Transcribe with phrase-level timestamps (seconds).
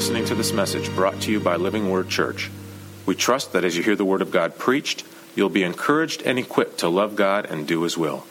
[0.00, 2.50] listening to this message brought to you by Living Word Church.
[3.04, 5.04] We trust that as you hear the Word of God preached,
[5.36, 8.24] you'll be encouraged and equipped to love God and do His will.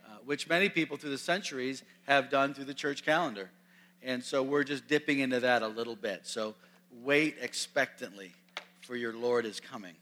[0.06, 3.50] uh, which many people through the centuries have done through the church calendar.
[4.02, 6.22] And so we're just dipping into that a little bit.
[6.24, 6.54] So
[7.02, 8.32] wait expectantly,
[8.82, 9.94] for your Lord is coming.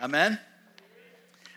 [0.00, 0.38] Amen?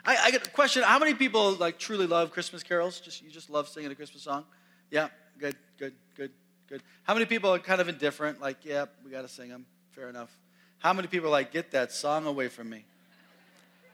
[0.05, 0.83] I, I get a question.
[0.83, 2.99] How many people like truly love Christmas carols?
[2.99, 4.45] Just you just love singing a Christmas song?
[4.91, 6.31] Yeah, good, good, good,
[6.67, 6.81] good.
[7.03, 8.41] How many people are kind of indifferent?
[8.41, 9.65] Like, yeah, we got to sing them.
[9.91, 10.31] Fair enough.
[10.79, 12.85] How many people are like, get that song away from me?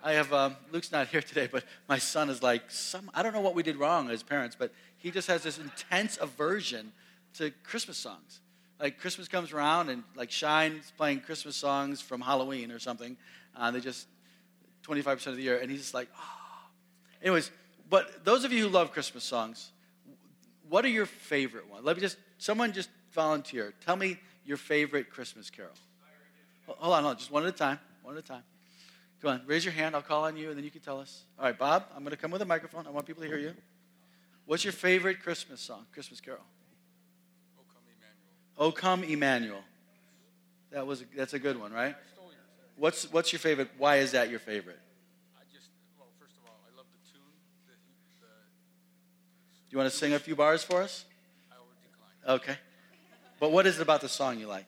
[0.03, 3.33] I have um, Luke's not here today, but my son is like, some I don't
[3.33, 6.91] know what we did wrong as parents, but he just has this intense aversion
[7.37, 8.39] to Christmas songs.
[8.79, 13.17] Like Christmas comes around and like Shine's playing Christmas songs from Halloween or something.
[13.55, 14.07] Uh, they just
[14.85, 16.67] 25% of the year, and he's just like, oh.
[17.21, 17.51] Anyways,
[17.89, 19.71] but those of you who love Christmas songs,
[20.69, 21.85] what are your favorite ones?
[21.85, 23.73] Let me just, someone just volunteer.
[23.85, 25.71] Tell me your favorite Christmas carol.
[26.67, 27.79] Hold on, hold on, just one at a time.
[28.03, 28.43] One at a time.
[29.21, 29.95] Come on, raise your hand.
[29.95, 31.23] I'll call on you, and then you can tell us.
[31.39, 32.85] All right, Bob, I'm going to come with a microphone.
[32.85, 33.53] I want people to hear you.
[34.45, 36.41] What's your favorite Christmas song, Christmas carol?
[38.57, 39.61] O come Emmanuel.
[40.71, 41.95] That was that's a good one, right?
[42.77, 43.69] What's what's your favorite?
[43.77, 44.79] Why is that your favorite?
[45.37, 45.67] I just
[45.97, 47.21] well, first of all, I love the tune.
[47.67, 47.73] The,
[48.21, 51.05] the, Do you want to sing a few bars for us?
[51.51, 52.39] I will decline.
[52.41, 52.57] Okay.
[53.39, 54.65] But what is it about the song you like?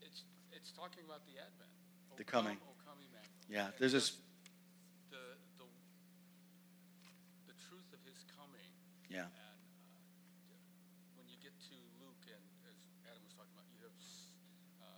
[0.00, 0.22] It's
[0.52, 1.68] it's talking about the Advent.
[2.12, 2.56] O The coming.
[2.64, 3.54] Oh, come, o come.
[3.54, 4.16] Yeah, there's this.
[5.12, 5.20] the
[5.60, 5.68] the
[7.52, 8.64] the truth of His coming.
[9.12, 9.28] Yeah.
[9.28, 9.32] And
[10.48, 13.92] uh, when you get to Luke, and as Adam was talking about, you have
[14.80, 14.96] uh,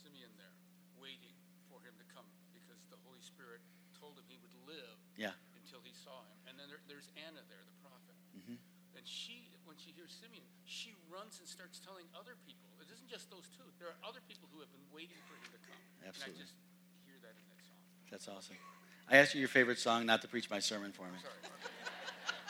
[0.00, 0.56] Simeon there
[1.00, 1.36] waiting
[1.72, 3.60] for him to come because the Holy Spirit
[3.96, 5.32] told him he would live Yeah.
[5.56, 6.36] until he saw him.
[6.48, 8.16] And then there, there's Anna there, the prophet.
[8.36, 8.60] Mm-hmm.
[8.96, 12.70] And she, when she hears Simeon, she runs and starts telling other people.
[12.78, 13.66] It isn't just those two.
[13.82, 15.80] There are other people who have been waiting for him to come.
[16.06, 16.38] Absolutely.
[16.38, 16.54] And I just
[17.04, 17.78] hear that in that song.
[18.10, 18.56] That's awesome.
[19.10, 21.18] I asked you your favorite song, not to preach my sermon for me.
[21.18, 21.34] Sorry.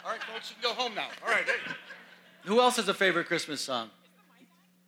[0.04, 1.08] All right, folks, you can go home now.
[1.24, 1.44] All right.
[1.44, 1.72] Hey.
[2.44, 3.90] Who else has a favorite Christmas song?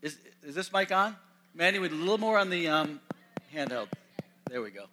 [0.00, 1.16] Is is this mic on?
[1.54, 3.00] Manny, with a little more on the um,
[3.54, 3.89] handheld.
[4.49, 4.87] There we go.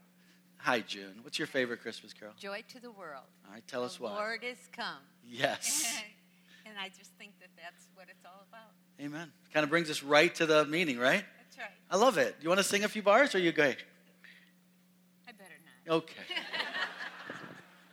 [0.58, 1.20] Hi, June.
[1.24, 2.34] What's your favorite Christmas carol?
[2.38, 3.24] Joy to the world.
[3.48, 4.16] All right, tell us the why.
[4.16, 5.02] Lord is come.
[5.26, 6.02] Yes.
[6.70, 8.72] and I just think that that's what it's all about.
[9.02, 9.32] Amen.
[9.54, 11.24] Kind of brings us right to the meaning, right?
[11.38, 11.72] That's right.
[11.90, 12.36] I love it.
[12.42, 13.78] You want to sing a few bars, or are you good?
[15.28, 15.56] I better
[15.88, 15.96] not.
[15.96, 16.14] Okay.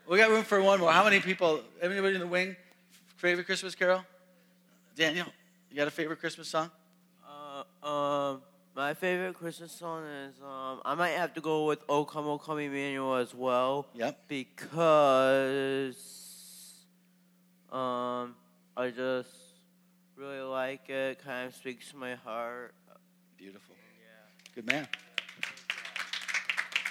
[0.09, 0.93] we got room for one more.
[0.93, 1.61] How many people?
[1.81, 2.55] Anybody in the wing?
[3.17, 4.05] Favorite Christmas carol?
[4.95, 5.27] Daniel,
[5.71, 6.71] you got a favorite Christmas song?
[7.27, 8.43] Uh, um,
[8.75, 12.39] my favorite Christmas song is um, I might have to go with "O Come, O
[12.39, 13.87] Come, Emmanuel" as well.
[13.95, 14.19] Yep.
[14.29, 15.97] Because
[17.73, 18.35] um,
[18.77, 19.31] I just
[20.17, 21.25] really like it.
[21.25, 22.75] Kind of speaks to my heart.
[23.39, 23.75] Beautiful.
[23.99, 24.53] Yeah.
[24.55, 24.87] Good man.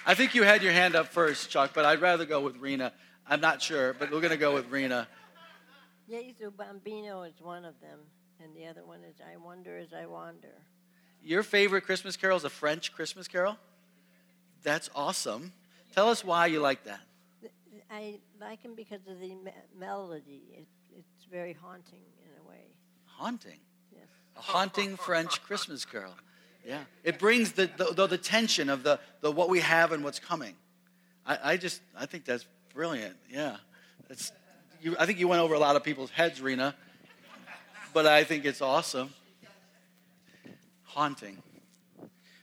[0.07, 2.91] I think you had your hand up first, Chuck, but I'd rather go with Rena.
[3.27, 5.07] I'm not sure, but we're going to go with Rena.
[6.09, 7.99] Jesu Bambino is one of them,
[8.43, 10.61] and the other one is I Wonder as I Wander.
[11.23, 13.57] Your favorite Christmas carol is a French Christmas carol?
[14.63, 15.53] That's awesome.
[15.93, 17.01] Tell us why you like that.
[17.91, 20.41] I like him because of the me- melody.
[20.51, 20.67] It,
[21.31, 22.63] very haunting in a way.
[23.05, 23.59] Haunting.
[23.91, 24.07] Yes.
[24.37, 26.13] A haunting French Christmas carol.
[26.65, 26.79] Yeah.
[27.03, 30.19] It brings the, the, the, the tension of the, the what we have and what's
[30.19, 30.55] coming.
[31.25, 33.15] I, I just, I think that's brilliant.
[33.29, 33.57] Yeah.
[34.09, 34.31] It's,
[34.81, 36.75] you, I think you went over a lot of people's heads, Rena,
[37.93, 39.13] but I think it's awesome.
[40.83, 41.41] Haunting.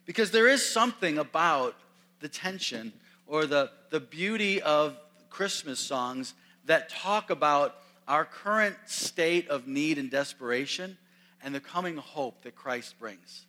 [0.05, 1.77] Because there is something about
[2.21, 2.93] the tension
[3.27, 4.97] or the, the beauty of
[5.31, 6.35] Christmas songs
[6.67, 7.77] that talk about
[8.13, 10.99] our current state of need and desperation
[11.43, 13.47] and the coming hope that Christ brings.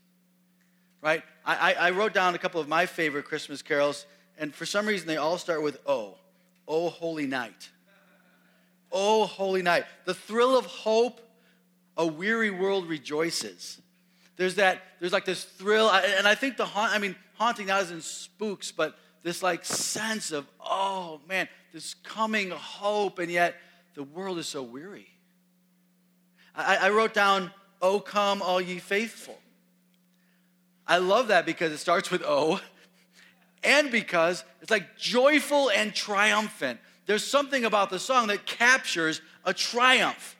[1.01, 1.21] Right?
[1.45, 4.05] I, I, wrote down a couple of my favorite Christmas carols,
[4.37, 6.15] and for some reason they all start with O.
[6.65, 7.71] O Holy Night.
[8.89, 9.83] O Holy Night.
[10.05, 11.19] The thrill of hope,
[11.97, 13.81] a weary world rejoices.
[14.37, 17.81] There's that, there's like this thrill, and I think the haunt, I mean, haunting not
[17.81, 23.55] as in spooks, but this like sense of, oh man, this coming hope, and yet
[23.95, 25.07] the world is so weary.
[26.55, 27.51] I, I wrote down,
[27.81, 29.37] O come, all ye faithful.
[30.85, 32.59] I love that because it starts with O,
[33.63, 36.79] and because it's like joyful and triumphant.
[37.05, 40.37] There's something about the song that captures a triumph,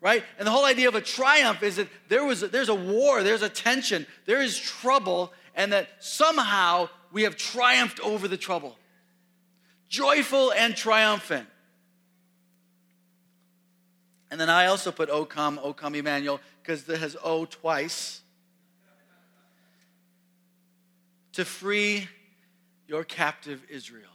[0.00, 0.24] right?
[0.38, 3.42] And the whole idea of a triumph is that there was there's a war, there's
[3.42, 8.76] a tension, there is trouble, and that somehow we have triumphed over the trouble.
[9.88, 11.48] Joyful and triumphant.
[14.30, 18.22] And then I also put O come, O come Emmanuel, because it has O twice.
[21.34, 22.08] To free
[22.88, 24.10] your captive Israel.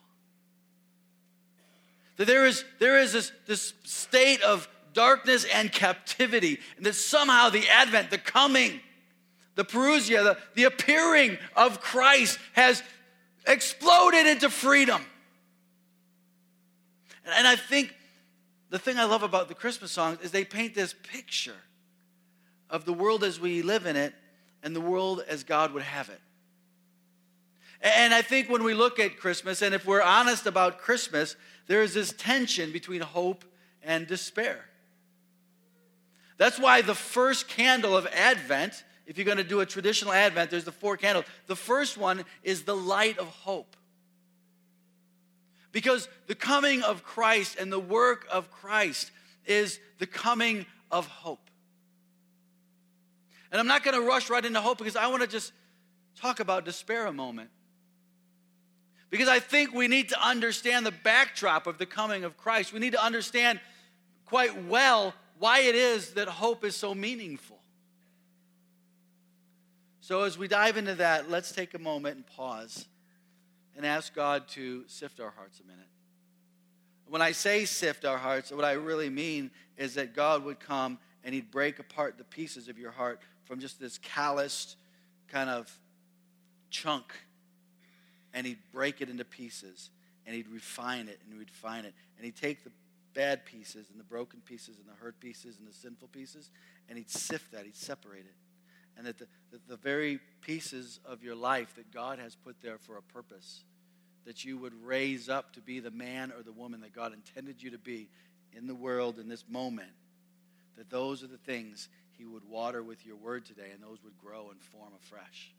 [2.17, 7.49] That there is, there is this, this state of darkness and captivity, and that somehow
[7.49, 8.79] the advent, the coming,
[9.55, 12.83] the parousia, the, the appearing of Christ has
[13.47, 15.01] exploded into freedom.
[17.25, 17.93] And, and I think
[18.71, 21.57] the thing I love about the Christmas songs is they paint this picture
[22.69, 24.15] of the world as we live in it
[24.63, 26.21] and the world as God would have it.
[27.81, 31.35] And I think when we look at Christmas, and if we're honest about Christmas,
[31.67, 33.43] there is this tension between hope
[33.83, 34.65] and despair.
[36.37, 40.49] That's why the first candle of Advent, if you're going to do a traditional Advent,
[40.49, 41.25] there's the four candles.
[41.47, 43.75] The first one is the light of hope.
[45.71, 49.11] Because the coming of Christ and the work of Christ
[49.45, 51.49] is the coming of hope.
[53.51, 55.51] And I'm not going to rush right into hope because I want to just
[56.19, 57.49] talk about despair a moment.
[59.09, 62.71] Because I think we need to understand the backdrop of the coming of Christ.
[62.71, 63.59] We need to understand
[64.25, 67.59] quite well why it is that hope is so meaningful.
[69.99, 72.85] So, as we dive into that, let's take a moment and pause
[73.75, 75.87] and ask God to sift our hearts a minute.
[77.07, 80.97] When I say sift our hearts, what I really mean is that God would come
[81.23, 84.77] and He'd break apart the pieces of your heart from just this calloused
[85.27, 85.69] kind of
[86.69, 87.13] chunk
[88.33, 89.89] and he'd break it into pieces
[90.25, 92.71] and he'd refine it and refine it and he'd take the
[93.13, 96.49] bad pieces and the broken pieces and the hurt pieces and the sinful pieces
[96.87, 98.35] and he'd sift that he'd separate it
[98.97, 102.77] and that the, that the very pieces of your life that god has put there
[102.77, 103.63] for a purpose
[104.25, 107.61] that you would raise up to be the man or the woman that god intended
[107.61, 108.09] you to be
[108.55, 109.91] in the world in this moment
[110.77, 114.17] that those are the things he would water with your word today and those would
[114.17, 115.53] grow and form afresh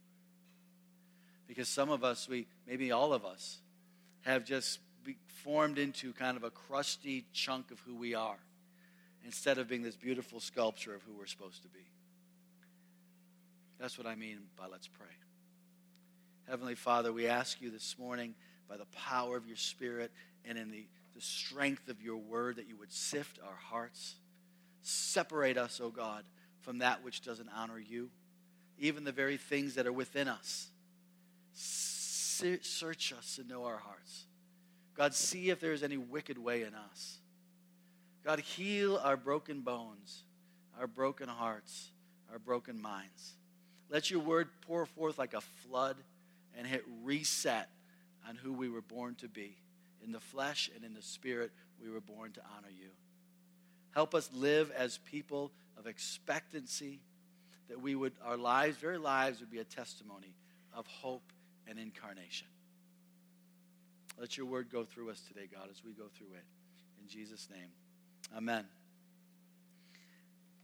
[1.55, 3.59] because some of us, we maybe all of us,
[4.23, 4.79] have just
[5.27, 8.39] formed into kind of a crusty chunk of who we are
[9.25, 11.85] instead of being this beautiful sculpture of who we're supposed to be.
[13.83, 15.09] That's what I mean by let's pray.
[16.49, 18.37] Heavenly Father, we ask you this morning
[18.69, 20.13] by the power of your Spirit
[20.45, 20.87] and in the,
[21.17, 24.15] the strength of your word that you would sift our hearts.
[24.83, 26.23] Separate us, O oh God,
[26.61, 28.11] from that which doesn't honor you,
[28.79, 30.69] even the very things that are within us
[31.53, 34.27] Search us and know our hearts.
[34.95, 37.19] God, see if there is any wicked way in us.
[38.25, 40.23] God, heal our broken bones,
[40.79, 41.91] our broken hearts,
[42.31, 43.35] our broken minds.
[43.93, 45.97] Let your word pour forth like a flood
[46.57, 47.69] and hit reset
[48.27, 49.55] on who we were born to be.
[50.03, 52.89] In the flesh and in the spirit, we were born to honor you.
[53.91, 57.01] Help us live as people of expectancy,
[57.69, 60.35] that we would, our lives, very lives, would be a testimony
[60.75, 61.31] of hope
[61.69, 62.49] and incarnation.
[64.19, 66.45] Let your word go through us today, God, as we go through it.
[67.03, 67.69] In Jesus' name,
[68.35, 68.65] amen.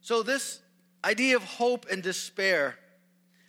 [0.01, 0.61] So, this
[1.05, 2.79] idea of hope and despair,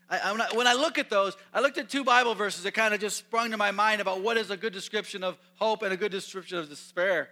[0.09, 2.73] I, when, I, when I look at those, I looked at two Bible verses that
[2.73, 5.83] kind of just sprung to my mind about what is a good description of hope
[5.83, 7.29] and a good description of despair.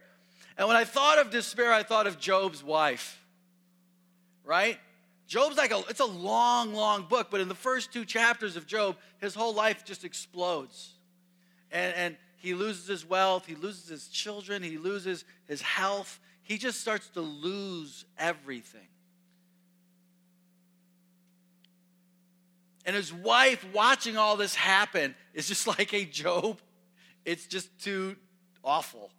[0.58, 3.20] And when I thought of despair, I thought of Job's wife,
[4.44, 4.78] right?
[5.28, 8.68] Job's like a, it's a long, long book, but in the first two chapters of
[8.68, 10.94] Job, his whole life just explodes.
[11.72, 16.20] And, and he loses his wealth, he loses his children, he loses his health.
[16.44, 18.87] He just starts to lose everything.
[22.88, 26.60] And his wife, watching all this happen, is just like, hey, Job,
[27.24, 28.16] it's just too
[28.64, 29.12] awful.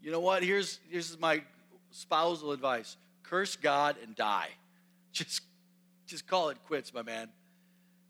[0.00, 0.42] You know what?
[0.42, 1.42] Here's, here's my
[1.90, 4.48] spousal advice curse God and die.
[5.12, 5.42] Just
[6.08, 7.28] just call it quits, my man.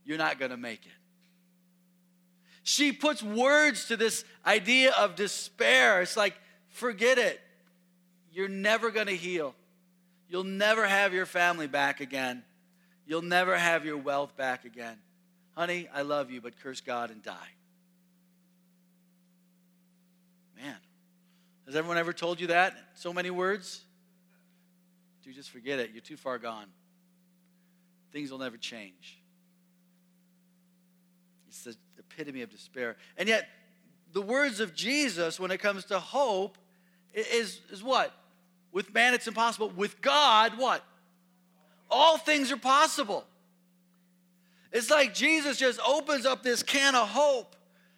[0.05, 0.93] You're not going to make it.
[2.63, 6.01] She puts words to this idea of despair.
[6.03, 6.35] It's like,
[6.69, 7.41] forget it.
[8.31, 9.55] You're never going to heal.
[10.29, 12.45] You'll never have your family back again.
[13.09, 14.99] You'll never have your wealth back again.
[15.57, 17.49] Honey, I love you, but curse God and die.
[20.61, 20.77] Man,
[21.65, 22.75] has everyone ever told you that?
[22.97, 23.81] So many words?
[25.25, 25.93] Dude, just forget it.
[25.95, 26.67] You're too far gone.
[28.13, 29.19] Things will never change.
[31.49, 32.97] It's the epitome of despair.
[33.17, 33.49] And yet,
[34.13, 36.59] the words of Jesus when it comes to hope
[37.15, 38.13] is, is what?
[38.71, 39.71] With man, it's impossible.
[39.71, 40.85] With God, what?
[41.91, 43.25] All things are possible.
[44.73, 47.57] It's like Jesus just opens up this can of hope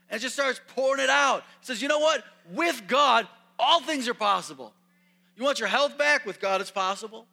[0.09, 1.42] and just starts pouring it out.
[1.61, 2.25] He says, You know what?
[2.52, 3.26] With God,
[3.59, 4.73] all things are possible.
[5.37, 6.26] You want your health back?
[6.26, 7.26] With God, it's possible.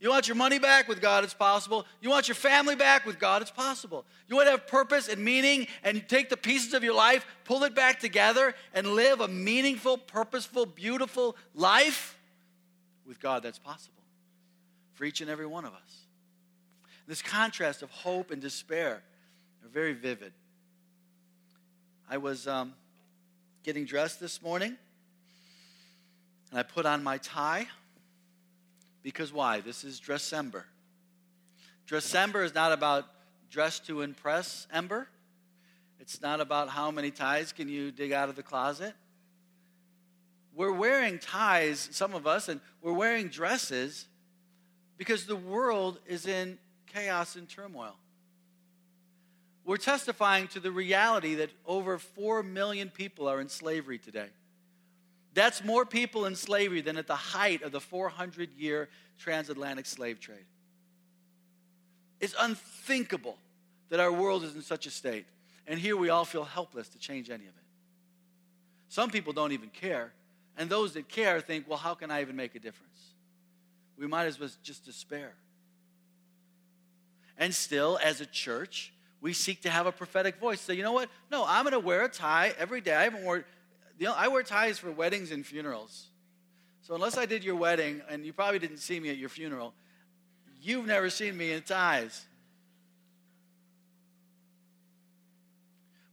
[0.00, 0.88] You want your money back?
[0.88, 1.86] With God, it's possible.
[2.00, 3.06] You want your family back?
[3.06, 4.04] With God, it's possible.
[4.28, 7.62] You want to have purpose and meaning and take the pieces of your life, pull
[7.62, 12.18] it back together, and live a meaningful, purposeful, beautiful life?
[13.06, 14.01] With God, that's possible
[14.94, 16.06] for each and every one of us.
[17.06, 19.02] This contrast of hope and despair
[19.64, 20.32] are very vivid.
[22.08, 22.74] I was um,
[23.62, 24.76] getting dressed this morning,
[26.50, 27.66] and I put on my tie
[29.02, 29.60] because why?
[29.60, 30.64] This is Dressember.
[31.88, 33.06] Dressember is not about
[33.50, 35.08] dress to impress Ember.
[35.98, 38.94] It's not about how many ties can you dig out of the closet.
[40.54, 44.06] We're wearing ties, some of us, and we're wearing dresses
[45.02, 46.56] because the world is in
[46.94, 47.96] chaos and turmoil.
[49.64, 54.28] We're testifying to the reality that over 4 million people are in slavery today.
[55.34, 60.20] That's more people in slavery than at the height of the 400 year transatlantic slave
[60.20, 60.46] trade.
[62.20, 63.38] It's unthinkable
[63.88, 65.26] that our world is in such a state.
[65.66, 67.64] And here we all feel helpless to change any of it.
[68.88, 70.12] Some people don't even care.
[70.56, 73.11] And those that care think, well, how can I even make a difference?
[74.02, 75.32] We might as well just despair.
[77.38, 80.60] And still, as a church, we seek to have a prophetic voice.
[80.60, 81.08] Say, you know what?
[81.30, 82.96] No, I'm going to wear a tie every day.
[82.96, 83.44] I haven't worn
[84.00, 86.06] you know, I wear ties for weddings and funerals.
[86.80, 89.72] So unless I did your wedding, and you probably didn't see me at your funeral,
[90.60, 92.26] you've never seen me in ties.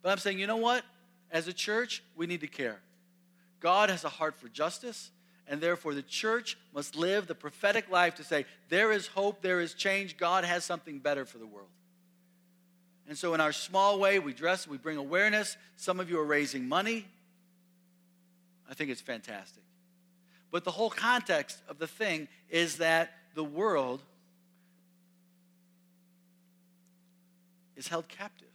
[0.04, 0.84] But I'm saying, you know what?
[1.32, 2.80] As a church, we need to care.
[3.60, 5.10] God has a heart for justice,
[5.50, 9.60] and therefore the church must live the prophetic life to say, there is hope, there
[9.60, 11.68] is change, God has something better for the world.
[13.08, 15.58] And so, in our small way, we dress, we bring awareness.
[15.76, 17.08] Some of you are raising money.
[18.70, 19.64] I think it's fantastic.
[20.52, 24.04] But the whole context of the thing is that the world
[27.76, 28.48] is held captive.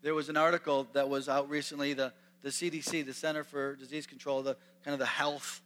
[0.00, 2.12] There was an article that was out recently, the,
[2.42, 5.60] the CDC, the Center for Disease Control, the kind of the health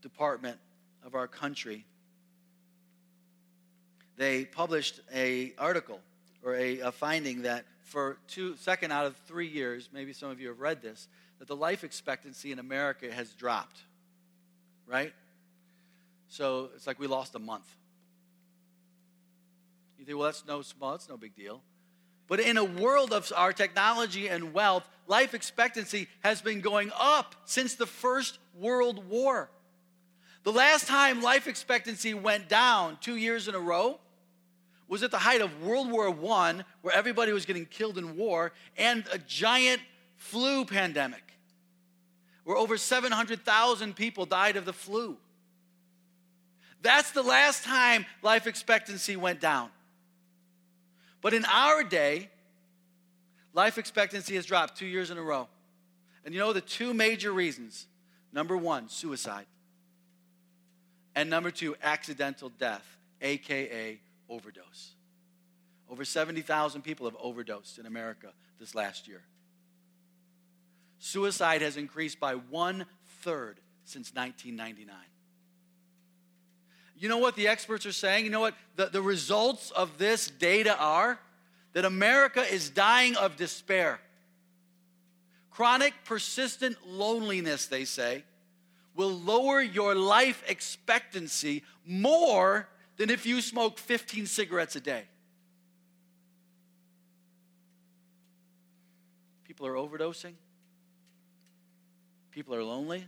[0.00, 0.58] department
[1.04, 1.84] of our country.
[4.16, 6.00] They published a article
[6.42, 10.40] or a, a finding that for two, second out of three years, maybe some of
[10.40, 13.80] you have read this, that the life expectancy in America has dropped,
[14.86, 15.12] right?
[16.28, 17.66] So it's like we lost a month.
[19.98, 21.62] You think, well, that's no small, that's no big deal.
[22.28, 27.34] But in a world of our technology and wealth, life expectancy has been going up
[27.46, 29.50] since the First World War.
[30.44, 33.98] The last time life expectancy went down two years in a row
[34.88, 38.52] was at the height of World War I, where everybody was getting killed in war,
[38.76, 39.82] and a giant
[40.16, 41.22] flu pandemic,
[42.44, 45.18] where over 700,000 people died of the flu.
[46.80, 49.68] That's the last time life expectancy went down.
[51.20, 52.30] But in our day,
[53.52, 55.48] life expectancy has dropped two years in a row.
[56.24, 57.86] And you know the two major reasons
[58.32, 59.46] number one, suicide.
[61.14, 62.84] And number two, accidental death,
[63.20, 64.92] AKA overdose.
[65.90, 69.22] Over 70,000 people have overdosed in America this last year.
[70.98, 72.84] Suicide has increased by one
[73.22, 74.94] third since 1999.
[76.98, 78.24] You know what the experts are saying?
[78.24, 81.18] You know what the, the results of this data are?
[81.74, 84.00] That America is dying of despair.
[85.50, 88.24] Chronic, persistent loneliness, they say,
[88.96, 95.04] will lower your life expectancy more than if you smoke 15 cigarettes a day.
[99.44, 100.34] People are overdosing.
[102.32, 103.06] People are lonely.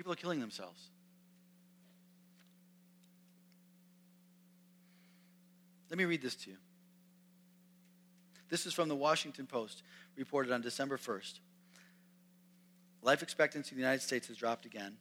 [0.00, 0.88] People are killing themselves.
[5.90, 6.56] Let me read this to you.
[8.48, 9.82] This is from the Washington Post,
[10.16, 11.40] reported on December 1st.
[13.02, 14.96] life expectancy in the United States has dropped again,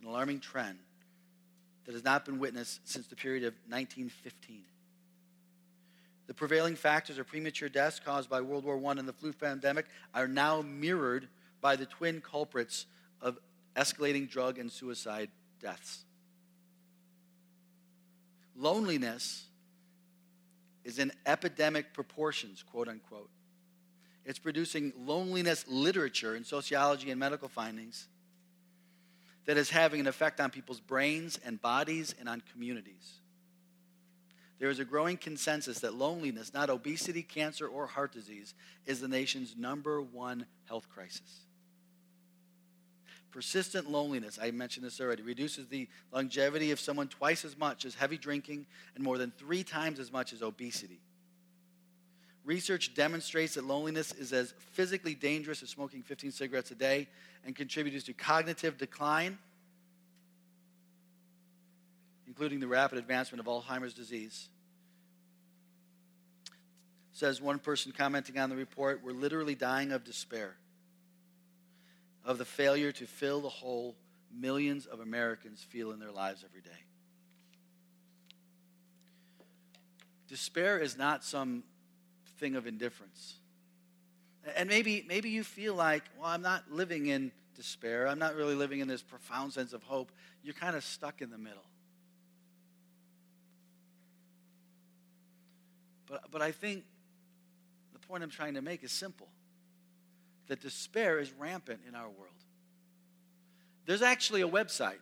[0.00, 0.80] an alarming trend
[1.84, 4.64] that has not been witnessed since the period of 1915.
[6.26, 9.86] The prevailing factors of premature deaths caused by World War I and the flu pandemic
[10.12, 11.28] are now mirrored
[11.60, 12.86] by the twin culprits
[13.20, 13.38] of
[13.76, 16.04] escalating drug and suicide deaths.
[18.56, 19.46] Loneliness
[20.84, 23.30] is in epidemic proportions, quote unquote.
[24.24, 28.08] It's producing loneliness literature in sociology and medical findings
[29.46, 33.18] that is having an effect on people's brains and bodies and on communities.
[34.60, 38.54] There is a growing consensus that loneliness, not obesity, cancer, or heart disease,
[38.86, 41.40] is the nation's number one health crisis.
[43.32, 47.94] Persistent loneliness, I mentioned this already, reduces the longevity of someone twice as much as
[47.94, 51.00] heavy drinking and more than three times as much as obesity.
[52.44, 57.08] Research demonstrates that loneliness is as physically dangerous as smoking 15 cigarettes a day
[57.46, 59.38] and contributes to cognitive decline,
[62.26, 64.50] including the rapid advancement of Alzheimer's disease.
[67.12, 70.56] Says one person commenting on the report, we're literally dying of despair
[72.24, 73.96] of the failure to fill the hole
[74.32, 76.70] millions of Americans feel in their lives every day.
[80.28, 81.62] Despair is not some
[82.38, 83.36] thing of indifference.
[84.56, 88.08] And maybe, maybe you feel like, well, I'm not living in despair.
[88.08, 90.10] I'm not really living in this profound sense of hope.
[90.42, 91.62] You're kind of stuck in the middle.
[96.08, 96.84] But, but I think
[97.92, 99.28] the point I'm trying to make is simple
[100.48, 102.32] that despair is rampant in our world.
[103.86, 105.00] There's actually a website,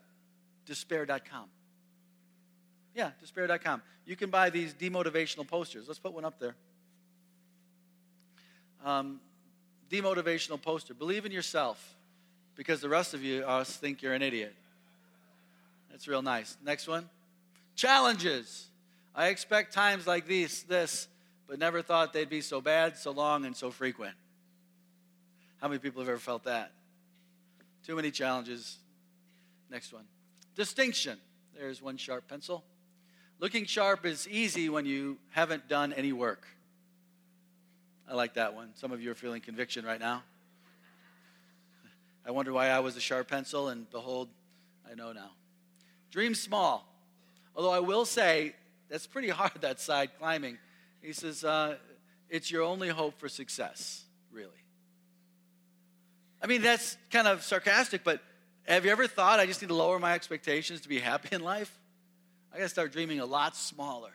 [0.67, 1.47] despair.com.
[2.95, 3.83] Yeah, despair.com.
[4.07, 5.87] You can buy these demotivational posters.
[5.87, 6.55] Let's put one up there.
[8.85, 9.21] Um,
[9.91, 10.95] demotivational poster.
[10.95, 11.97] Believe in yourself
[12.57, 14.55] because the rest of you us think you're an idiot.
[15.91, 16.57] That's real nice.
[16.65, 17.09] Next one.
[17.77, 18.69] Challenges.
[19.15, 21.09] I expect times like these, this,
[21.47, 24.15] but never thought they'd be so bad, so long, and so frequent.
[25.61, 26.73] How many people have ever felt that?
[27.87, 28.79] Too many challenges.
[29.71, 30.05] Next one.
[30.55, 31.19] Distinction.
[31.55, 32.65] There's one sharp pencil.
[33.39, 36.47] Looking sharp is easy when you haven't done any work.
[38.09, 38.71] I like that one.
[38.75, 40.23] Some of you are feeling conviction right now.
[42.27, 44.29] I wonder why I was a sharp pencil, and behold,
[44.91, 45.31] I know now.
[46.11, 46.87] Dream small.
[47.55, 48.55] Although I will say,
[48.89, 50.59] that's pretty hard, that side climbing.
[51.03, 51.77] He says, uh,
[52.29, 54.60] it's your only hope for success, really.
[56.43, 58.21] I mean, that's kind of sarcastic, but
[58.65, 61.43] have you ever thought I just need to lower my expectations to be happy in
[61.43, 61.77] life?
[62.53, 64.13] I got to start dreaming a lot smaller.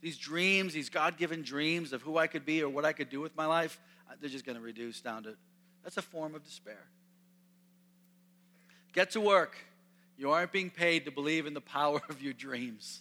[0.00, 3.10] These dreams, these God given dreams of who I could be or what I could
[3.10, 5.36] do with my life, uh, they're just going to reduce down to
[5.82, 6.86] that's a form of despair.
[8.92, 9.56] Get to work.
[10.18, 13.00] You aren't being paid to believe in the power of your dreams.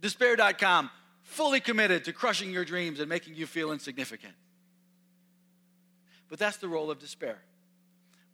[0.00, 0.90] Despair.com,
[1.22, 4.34] fully committed to crushing your dreams and making you feel insignificant.
[6.30, 7.38] But that's the role of despair.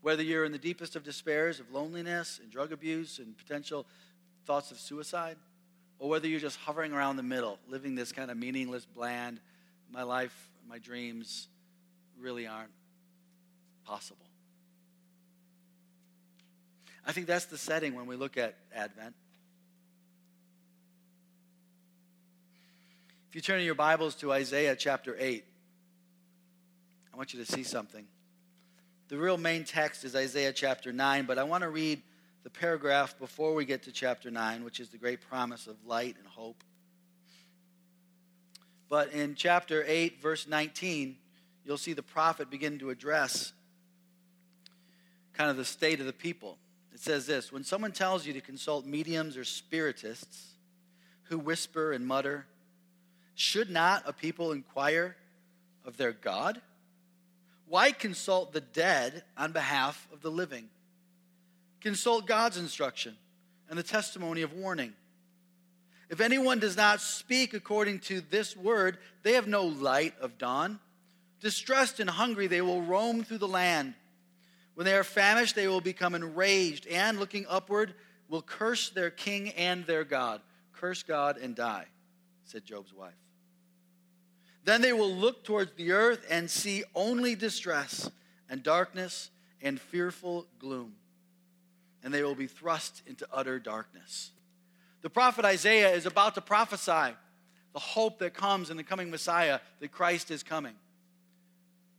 [0.03, 3.87] Whether you're in the deepest of despairs of loneliness and drug abuse and potential
[4.45, 5.37] thoughts of suicide,
[5.99, 9.41] or whether you're just hovering around the middle, living this kind of meaningless, bland,
[9.91, 11.49] my life, my dreams
[12.21, 12.71] really aren't
[13.85, 14.27] possible.
[17.07, 19.15] I think that's the setting when we look at Advent.
[23.31, 25.45] If you turn in your Bibles to Isaiah chapter 8,
[27.17, 28.05] I want you to see something.
[29.09, 32.03] The real main text is Isaiah chapter 9, but I want to read
[32.45, 36.17] the paragraph before we get to chapter 9, which is the great promise of light
[36.19, 36.63] and hope.
[38.91, 41.17] But in chapter 8, verse 19,
[41.65, 43.55] you'll see the prophet begin to address
[45.33, 46.59] kind of the state of the people.
[46.93, 50.51] It says this When someone tells you to consult mediums or spiritists
[51.31, 52.45] who whisper and mutter,
[53.35, 55.17] should not a people inquire
[55.83, 56.61] of their God?
[57.69, 60.69] Why consult the dead on behalf of the living?
[61.81, 63.17] Consult God's instruction
[63.69, 64.93] and the testimony of warning.
[66.09, 70.79] If anyone does not speak according to this word, they have no light of dawn.
[71.41, 73.95] Distressed and hungry, they will roam through the land.
[74.75, 77.95] When they are famished, they will become enraged, and looking upward,
[78.29, 80.41] will curse their king and their God.
[80.73, 81.87] Curse God and die,
[82.45, 83.15] said Job's wife.
[84.67, 88.11] Then they will look towards the earth and see only distress
[88.51, 89.31] and darkness
[89.63, 90.95] and fearful gloom.
[92.03, 94.33] And they will be thrust into utter darkness.
[95.03, 97.15] The prophet Isaiah is about to prophesy
[97.75, 100.75] the hope that comes in the coming Messiah, that Christ is coming.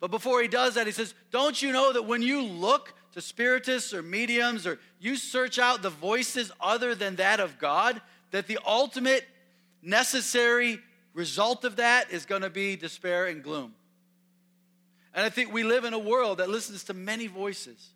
[0.02, 3.22] But before he does that, he says, Don't you know that when you look to
[3.22, 8.02] spiritists or mediums or you search out the voices other than that of God,
[8.32, 9.26] that the ultimate
[9.82, 10.82] necessary
[11.18, 13.74] result of that is going to be despair and gloom?
[15.16, 17.90] And I think we live in a world that listens to many voices.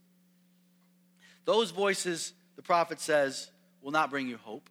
[1.45, 4.69] Those voices, the prophet says, will not bring you hope.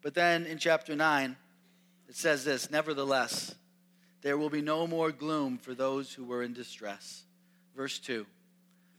[0.00, 1.36] But then in chapter 9,
[2.08, 3.56] it says this Nevertheless,
[4.22, 7.24] there will be no more gloom for those who were in distress.
[7.74, 8.24] Verse 2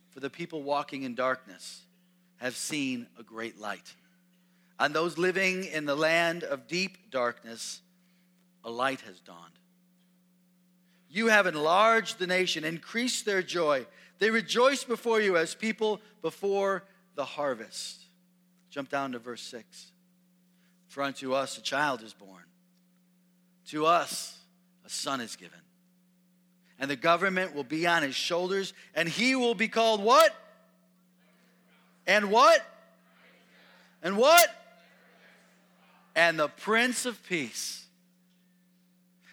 [0.09, 1.83] For the people walking in darkness
[2.37, 3.95] have seen a great light.
[4.79, 7.81] On those living in the land of deep darkness,
[8.63, 9.53] a light has dawned.
[11.09, 13.85] You have enlarged the nation, increased their joy.
[14.19, 16.83] They rejoice before you as people before
[17.15, 18.01] the harvest.
[18.69, 19.91] Jump down to verse 6.
[20.87, 22.43] For unto us a child is born,
[23.69, 24.37] to us
[24.85, 25.59] a son is given.
[26.79, 30.35] And the government will be on his shoulders, and he will be called what?
[32.05, 32.63] And what?
[34.03, 34.56] And what?
[36.17, 37.85] And the Prince of Peace.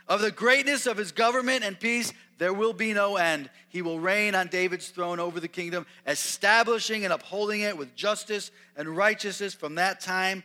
[0.07, 3.49] Of the greatness of his government and peace, there will be no end.
[3.71, 8.51] He will reign on David's throne over the kingdom, establishing and upholding it with justice
[8.77, 10.43] and righteousness from that time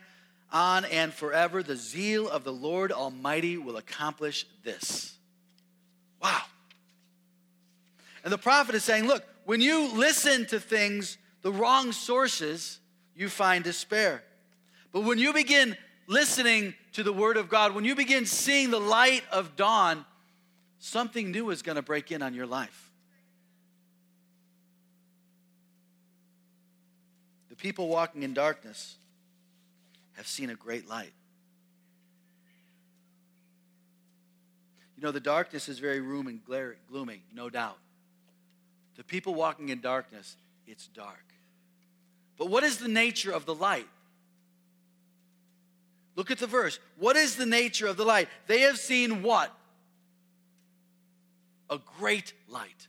[0.50, 1.62] on and forever.
[1.62, 5.14] The zeal of the Lord Almighty will accomplish this.
[6.22, 6.40] Wow.
[8.24, 12.78] And the prophet is saying, look, when you listen to things, the wrong sources,
[13.14, 14.22] you find despair.
[14.90, 15.76] But when you begin
[16.10, 20.04] listening to the word of God, when you begin seeing the light of dawn,
[20.80, 22.90] something new is going to break in on your life.
[27.48, 28.96] The people walking in darkness
[30.14, 31.12] have seen a great light.
[34.96, 37.78] You know, the darkness is very room and gloomy, no doubt.
[38.96, 41.24] The people walking in darkness, it's dark.
[42.36, 43.86] But what is the nature of the light?
[46.20, 46.78] Look at the verse.
[46.98, 48.28] What is the nature of the light?
[48.46, 49.50] They have seen what?
[51.70, 52.88] A great light.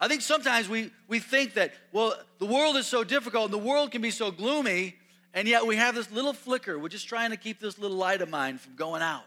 [0.00, 3.58] I think sometimes we, we think that, well, the world is so difficult and the
[3.58, 4.96] world can be so gloomy,
[5.34, 6.78] and yet we have this little flicker.
[6.78, 9.26] We're just trying to keep this little light of mine from going out.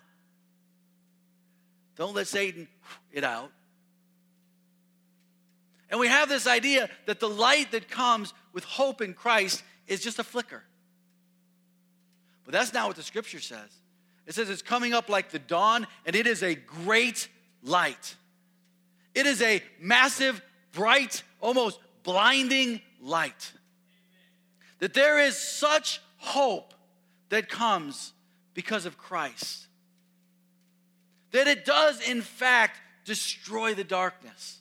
[1.95, 2.67] Don't let Satan
[3.12, 3.52] it out.
[5.91, 10.02] And we have this idea that the light that comes with hope in Christ is
[10.02, 10.63] just a flicker.
[12.49, 13.69] But that's not what the scripture says.
[14.25, 17.27] It says it's coming up like the dawn, and it is a great
[17.62, 18.15] light.
[19.13, 23.53] It is a massive, bright, almost blinding light.
[24.79, 26.73] That there is such hope
[27.29, 28.13] that comes
[28.55, 29.67] because of Christ.
[31.29, 34.57] That it does, in fact, destroy the darkness.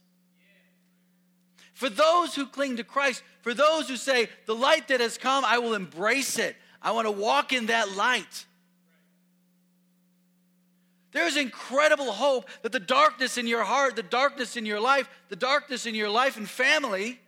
[1.72, 5.42] For those who cling to Christ, for those who say, the light that has come,
[5.42, 6.54] I will embrace it.
[6.80, 8.46] I want to walk in that light.
[11.12, 15.36] There's incredible hope that the darkness in your heart, the darkness in your life, the
[15.36, 17.18] darkness in your life and family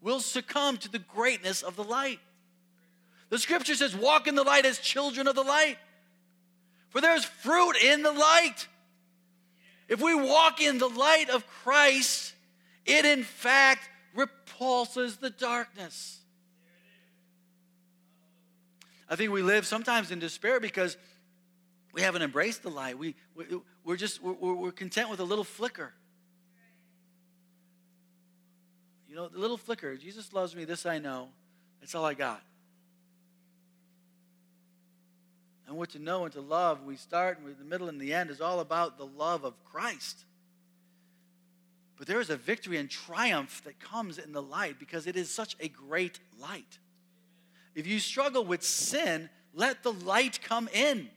[0.00, 2.20] will succumb to the greatness of the light.
[3.28, 5.76] The scripture says, Walk in the light as children of the light.
[6.90, 8.68] For there's fruit in the light.
[9.88, 12.34] If we walk in the light of Christ,
[12.86, 16.21] it in fact repulses the darkness.
[19.12, 20.96] I think we live sometimes in despair because
[21.92, 22.96] we haven't embraced the light.
[22.96, 23.44] We, we,
[23.84, 25.92] we're just, we're, we're content with a little flicker.
[29.06, 29.98] You know, the little flicker.
[29.98, 31.28] Jesus loves me, this I know.
[31.80, 32.40] That's all I got.
[35.68, 38.30] And what to know and to love, we start and the middle and the end
[38.30, 40.24] is all about the love of Christ.
[41.98, 45.28] But there is a victory and triumph that comes in the light because it is
[45.28, 46.78] such a great light.
[47.74, 51.08] If you struggle with sin, let the light come in.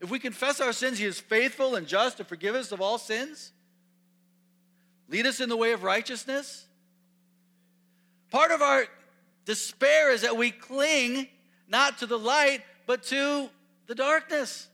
[0.00, 2.98] If we confess our sins, He is faithful and just to forgive us of all
[2.98, 3.52] sins,
[5.08, 6.66] lead us in the way of righteousness.
[8.30, 8.86] Part of our
[9.44, 11.28] despair is that we cling
[11.68, 13.50] not to the light, but to
[13.86, 14.68] the darkness.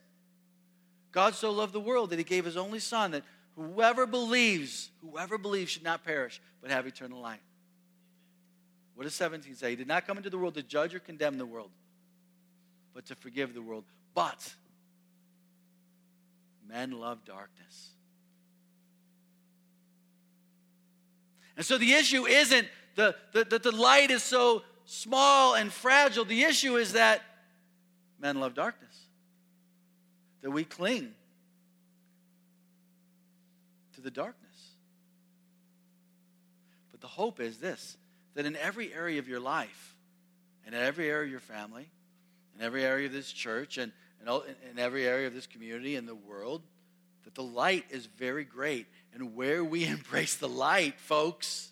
[1.12, 3.24] God so loved the world that He gave His only Son that
[3.56, 7.40] whoever believes, whoever believes should not perish, but have eternal life.
[8.96, 9.70] What does 17 say?
[9.70, 11.70] He did not come into the world to judge or condemn the world,
[12.94, 13.85] but to forgive the world.
[14.14, 14.54] But
[16.66, 17.90] men love darkness.
[21.59, 26.24] And so the issue isn't the, the, that the light is so small and fragile.
[26.24, 27.20] The issue is that
[28.18, 28.96] men love darkness,
[30.40, 31.12] that we cling
[33.94, 34.42] to the darkness.
[36.92, 37.98] But the hope is this
[38.37, 39.96] that in every area of your life,
[40.64, 41.88] and in every area of your family,
[42.55, 43.92] in every area of this church, and
[44.70, 46.62] in every area of this community and the world,
[47.25, 48.87] that the light is very great.
[49.14, 51.70] And where we embrace the light, folks,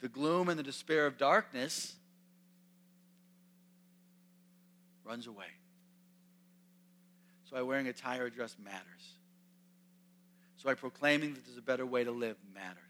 [0.00, 1.94] the gloom and the despair of darkness
[5.04, 5.46] runs away.
[7.48, 8.82] So, why wearing a tie or a dress matters.
[10.56, 12.87] So, why proclaiming that there's a better way to live matters.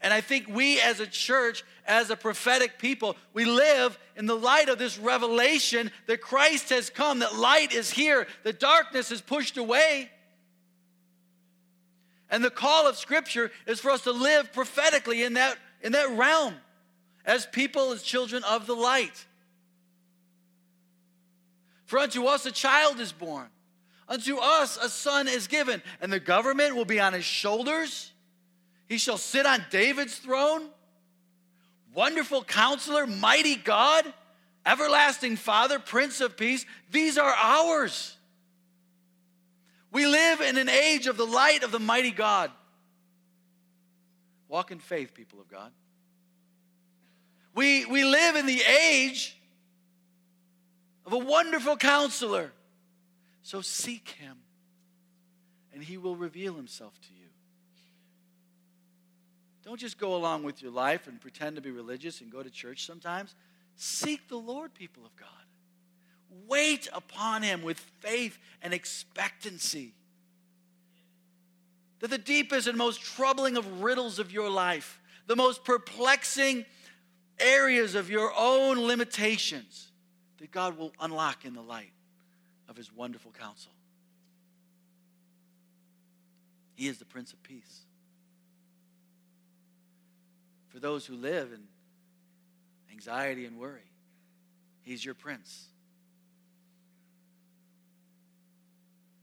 [0.00, 4.36] And I think we as a church, as a prophetic people, we live in the
[4.36, 9.20] light of this revelation that Christ has come, that light is here, that darkness is
[9.20, 10.10] pushed away.
[12.30, 16.10] And the call of Scripture is for us to live prophetically in that, in that
[16.10, 16.54] realm
[17.24, 19.26] as people, as children of the light.
[21.86, 23.48] For unto us a child is born,
[24.08, 28.12] unto us a son is given, and the government will be on his shoulders.
[28.88, 30.68] He shall sit on David's throne.
[31.94, 34.04] Wonderful counselor, mighty God,
[34.64, 36.64] everlasting Father, Prince of Peace.
[36.90, 38.16] These are ours.
[39.92, 42.50] We live in an age of the light of the mighty God.
[44.48, 45.72] Walk in faith, people of God.
[47.54, 49.36] We, we live in the age
[51.04, 52.52] of a wonderful counselor.
[53.42, 54.36] So seek him,
[55.72, 57.17] and he will reveal himself to you.
[59.68, 62.48] Don't just go along with your life and pretend to be religious and go to
[62.48, 63.34] church sometimes.
[63.76, 65.28] Seek the Lord, people of God.
[66.46, 69.92] Wait upon him with faith and expectancy.
[71.98, 76.64] That the deepest and most troubling of riddles of your life, the most perplexing
[77.38, 79.92] areas of your own limitations,
[80.38, 81.92] that God will unlock in the light
[82.70, 83.72] of his wonderful counsel.
[86.74, 87.84] He is the Prince of Peace.
[90.78, 91.62] For those who live in
[92.92, 93.90] anxiety and worry,
[94.84, 95.66] he's your Prince.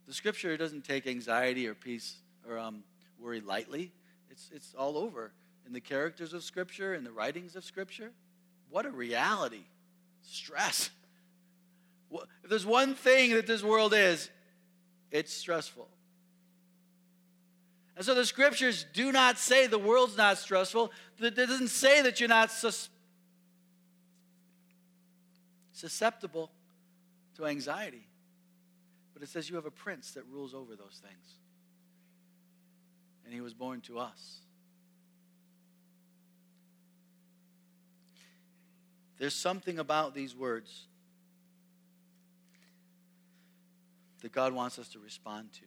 [0.05, 2.83] The scripture doesn't take anxiety or peace or um,
[3.17, 3.93] worry lightly.
[4.29, 5.31] It's, it's all over
[5.65, 8.11] in the characters of scripture, in the writings of scripture.
[8.69, 9.63] What a reality.
[10.23, 10.89] Stress.
[12.11, 14.29] If there's one thing that this world is,
[15.09, 15.87] it's stressful.
[17.95, 20.91] And so the scriptures do not say the world's not stressful.
[21.19, 22.89] It doesn't say that you're not sus-
[25.71, 26.51] susceptible
[27.37, 28.07] to anxiety.
[29.13, 31.25] But it says you have a prince that rules over those things.
[33.23, 34.39] And he was born to us.
[39.17, 40.87] There's something about these words
[44.21, 45.61] that God wants us to respond to.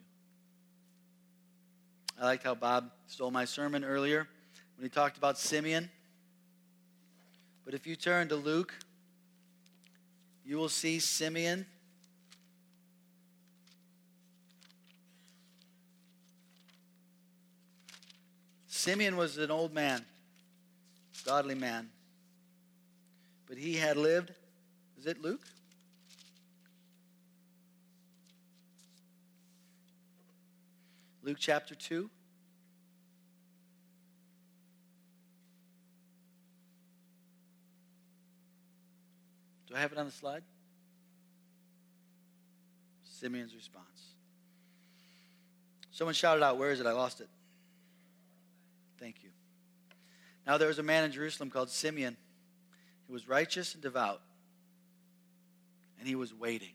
[2.21, 4.27] I liked how Bob stole my sermon earlier
[4.77, 5.89] when he talked about Simeon.
[7.65, 8.75] But if you turn to Luke,
[10.45, 11.67] you will see Simeon
[18.89, 20.05] Simeon was an old man,
[21.27, 21.91] godly man.
[23.47, 24.33] But he had lived,
[24.97, 25.43] is it Luke?
[31.29, 32.09] Luke chapter 2.
[39.67, 40.43] Do I have it on the slide?
[43.05, 43.85] Simeon's response.
[45.91, 46.87] Someone shouted out, Where is it?
[46.87, 47.29] I lost it.
[48.99, 49.29] Thank you.
[50.47, 52.17] Now there was a man in Jerusalem called Simeon
[53.07, 54.23] who was righteous and devout,
[55.99, 56.73] and he was waiting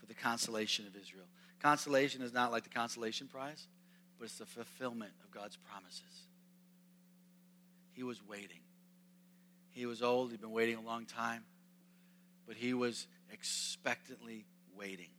[0.00, 1.26] for the consolation of Israel.
[1.62, 3.66] Consolation is not like the consolation prize,
[4.18, 6.26] but it's the fulfillment of God's promises.
[7.92, 8.60] He was waiting.
[9.70, 11.44] He was old, he'd been waiting a long time,
[12.46, 14.46] but he was expectantly
[14.76, 15.10] waiting.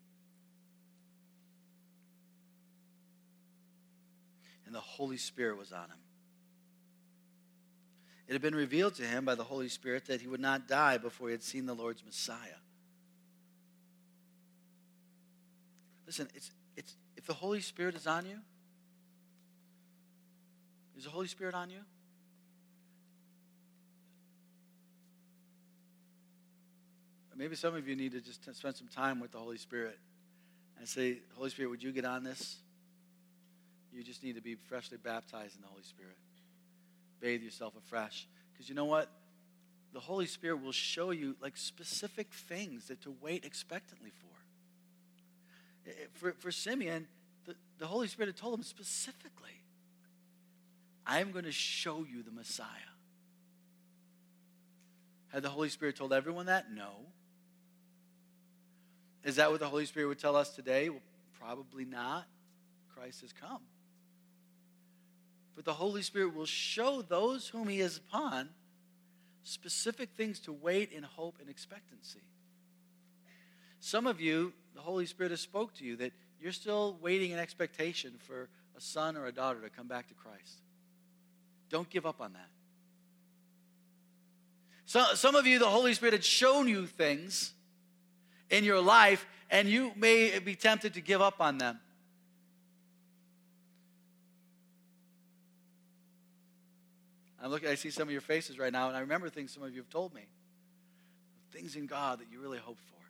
[4.71, 5.97] and the Holy Spirit was on him.
[8.25, 10.97] It had been revealed to him by the Holy Spirit that he would not die
[10.97, 12.61] before he had seen the Lord's Messiah.
[16.11, 18.35] Listen, it's, it's, if the Holy Spirit is on you,
[20.97, 21.77] is the Holy Spirit on you?
[27.33, 29.97] Maybe some of you need to just spend some time with the Holy Spirit
[30.79, 32.57] and say, Holy Spirit, would you get on this?
[33.93, 36.17] You just need to be freshly baptized in the Holy Spirit.
[37.21, 38.27] Bathe yourself afresh.
[38.51, 39.09] Because you know what?
[39.93, 44.40] The Holy Spirit will show you like specific things that to wait expectantly for.
[45.87, 47.07] Eh, for, for Simeon,
[47.45, 49.49] the, the Holy Spirit had told him specifically,
[51.05, 52.67] I'm going to show you the Messiah.
[55.29, 56.71] Had the Holy Spirit told everyone that?
[56.71, 56.91] No.
[59.23, 60.89] Is that what the Holy Spirit would tell us today?
[60.89, 61.01] Well,
[61.39, 62.25] probably not.
[62.95, 63.61] Christ has come.
[65.55, 68.49] But the Holy Spirit will show those whom He is upon
[69.43, 72.21] specific things to wait in hope and expectancy.
[73.79, 77.39] Some of you, the Holy Spirit has spoke to you that you're still waiting in
[77.39, 80.61] expectation for a son or a daughter to come back to Christ.
[81.69, 82.49] Don't give up on that.
[84.85, 87.53] So, some of you, the Holy Spirit had shown you things
[88.49, 91.79] in your life, and you may be tempted to give up on them.
[97.41, 99.63] I'm looking, I see some of your faces right now, and I remember things some
[99.63, 100.27] of you have told me.
[101.51, 103.00] Things in God that you really hope for.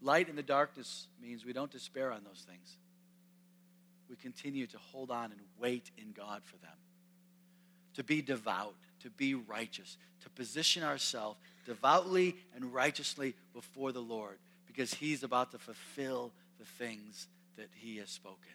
[0.00, 2.76] Light in the darkness means we don't despair on those things.
[4.08, 6.76] We continue to hold on and wait in God for them.
[7.94, 14.38] To be devout, to be righteous, to position ourselves devoutly and righteously before the Lord
[14.66, 18.52] because He's about to fulfill the things that He has spoken.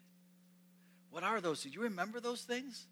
[1.11, 1.63] What are those?
[1.63, 2.87] Do you remember those things?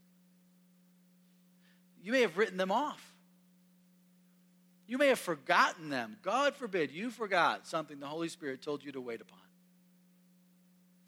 [2.04, 3.11] You may have written them off.
[4.92, 6.18] You may have forgotten them.
[6.22, 9.40] God forbid you forgot something the Holy Spirit told you to wait upon.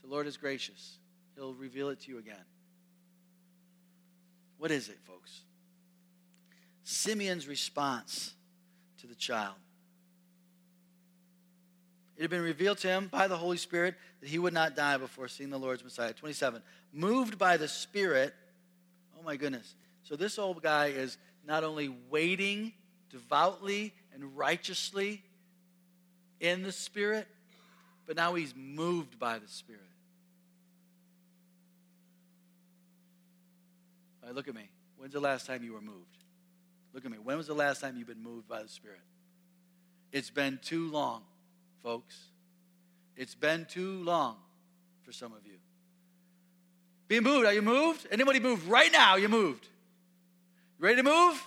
[0.04, 1.00] The Lord is gracious,
[1.36, 2.46] He'll reveal it to you again.
[4.58, 5.42] What is it, folks?
[6.86, 8.34] Simeon's response
[9.02, 9.56] to the child.
[12.16, 14.96] It had been revealed to him by the Holy Spirit that he would not die
[14.96, 16.14] before seeing the Lord's Messiah.
[16.14, 16.62] 27.
[16.94, 18.34] Moved by the Spirit,
[19.20, 19.76] oh my goodness.
[20.04, 22.72] So this old guy is not only waiting
[23.14, 25.24] devoutly and righteously
[26.40, 27.28] in the Spirit,
[28.06, 29.82] but now he's moved by the Spirit.
[34.22, 34.68] All right, look at me.
[34.98, 35.98] When's the last time you were moved?
[36.94, 37.18] Look at me.
[37.24, 39.00] When was the last time you've been moved by the Spirit?
[40.12, 41.22] It's been too long
[41.84, 42.16] folks.
[43.16, 44.38] It's been too long
[45.04, 45.58] for some of you.
[47.08, 47.46] Being moved.
[47.46, 48.08] Are you moved?
[48.10, 49.18] Anybody moved right now?
[49.18, 49.68] You moved.
[50.80, 51.46] You ready to move?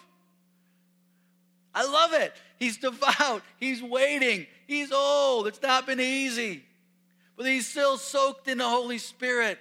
[1.77, 2.33] I love it.
[2.59, 3.43] He's devout.
[3.61, 4.47] He's waiting.
[4.67, 5.47] He's old.
[5.47, 6.65] It's not been easy.
[7.37, 9.59] But he's still soaked in the Holy Spirit.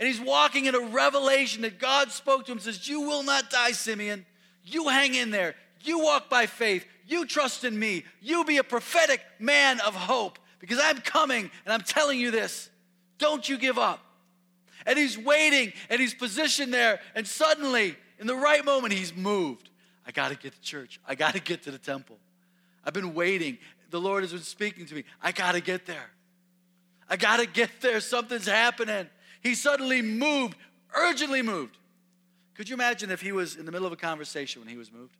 [0.00, 3.50] And he's walking in a revelation that God spoke to him says, You will not
[3.50, 4.26] die, Simeon.
[4.64, 5.54] You hang in there.
[5.82, 6.84] You walk by faith.
[7.06, 8.04] You trust in me.
[8.20, 12.68] You be a prophetic man of hope because I'm coming and I'm telling you this.
[13.18, 14.00] Don't you give up.
[14.86, 19.70] And he's waiting and he's positioned there, and suddenly, in the right moment, he's moved.
[20.06, 21.00] I got to get to church.
[21.06, 22.18] I got to get to the temple.
[22.84, 23.58] I've been waiting.
[23.90, 25.04] The Lord has been speaking to me.
[25.22, 26.10] I got to get there.
[27.08, 28.00] I got to get there.
[28.00, 29.08] Something's happening.
[29.42, 30.56] He suddenly moved,
[30.94, 31.76] urgently moved.
[32.54, 34.92] Could you imagine if he was in the middle of a conversation when he was
[34.92, 35.16] moved?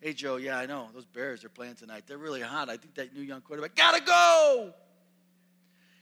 [0.00, 0.88] Hey, Joe, yeah, I know.
[0.94, 2.04] Those Bears are playing tonight.
[2.06, 2.70] They're really hot.
[2.70, 4.72] I think that new young quarterback, gotta go.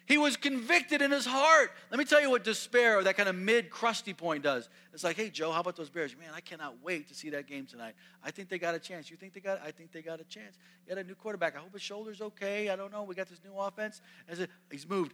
[0.08, 1.70] He was convicted in his heart.
[1.90, 4.70] Let me tell you what despair or that kind of mid crusty point does.
[4.94, 6.16] It's like, hey, Joe, how about those Bears?
[6.18, 7.94] Man, I cannot wait to see that game tonight.
[8.24, 9.10] I think they got a chance.
[9.10, 9.60] You think they got?
[9.62, 10.56] I think they got a chance.
[10.86, 11.56] You got a new quarterback.
[11.56, 12.70] I hope his shoulder's okay.
[12.70, 13.02] I don't know.
[13.02, 14.00] We got this new offense.
[14.30, 15.12] As he's moved.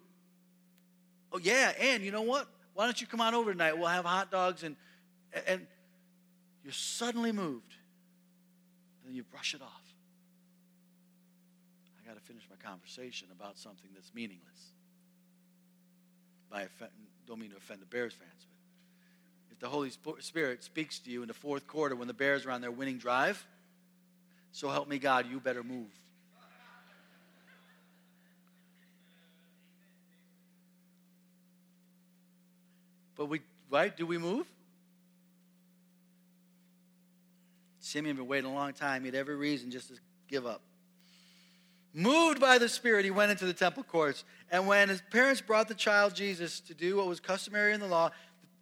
[1.32, 2.46] Oh yeah, and you know what?
[2.74, 3.76] Why don't you come on over tonight?
[3.76, 4.76] We'll have hot dogs and
[5.48, 5.66] and
[6.62, 7.74] you're suddenly moved
[9.02, 9.82] and then you brush it off.
[12.00, 14.73] I got to finish my conversation about something that's meaningless.
[16.54, 16.92] By offend,
[17.26, 18.46] don't mean to offend the Bears fans,
[19.48, 19.90] but if the Holy
[20.20, 22.96] Spirit speaks to you in the fourth quarter when the Bears are on their winning
[22.96, 23.44] drive,
[24.52, 25.88] so help me God, you better move.
[33.16, 33.96] But we, right?
[33.96, 34.46] Do we move?
[37.80, 39.02] Simeon had been waiting a long time.
[39.02, 39.96] He had every reason just to
[40.28, 40.60] give up.
[41.96, 44.24] Moved by the Spirit, he went into the temple courts.
[44.50, 47.86] And when his parents brought the child Jesus to do what was customary in the
[47.86, 48.10] law,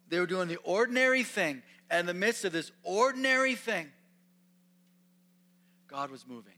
[0.09, 1.63] they were doing the ordinary thing.
[1.89, 3.87] And in the midst of this ordinary thing,
[5.87, 6.53] God was moving.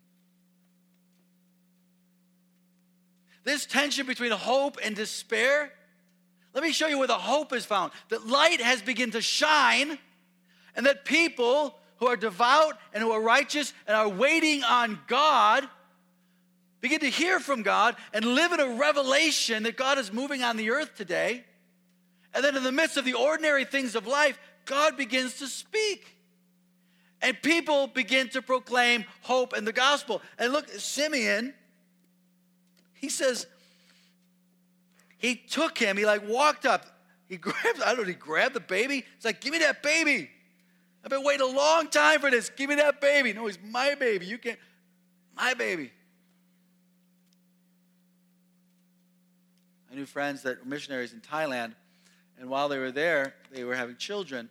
[3.46, 5.72] This tension between hope and despair,
[6.54, 7.94] let me show you where the hope is found.
[8.10, 9.98] That light has begun to shine,
[10.76, 15.70] and that people who are devout and who are righteous and are waiting on God
[16.86, 20.56] begin to hear from God and live in a revelation that God is moving on
[20.56, 21.44] the earth today.
[22.32, 26.06] And then in the midst of the ordinary things of life, God begins to speak.
[27.24, 30.22] And people begin to proclaim hope and the gospel.
[30.38, 31.56] And look, Simeon,
[32.94, 33.48] he says,
[35.18, 36.86] he took him, he like walked up,
[37.28, 39.06] he grabbed, I don't know, he grabbed the baby.
[39.16, 40.30] He's like, give me that baby.
[41.04, 42.50] I've been waiting a long time for this.
[42.50, 43.34] Give me that baby.
[43.34, 44.28] No, he's my baby.
[44.28, 44.60] You can't,
[45.36, 45.92] my baby.
[49.96, 51.72] I knew friends that were missionaries in Thailand,
[52.38, 54.50] and while they were there, they were having children.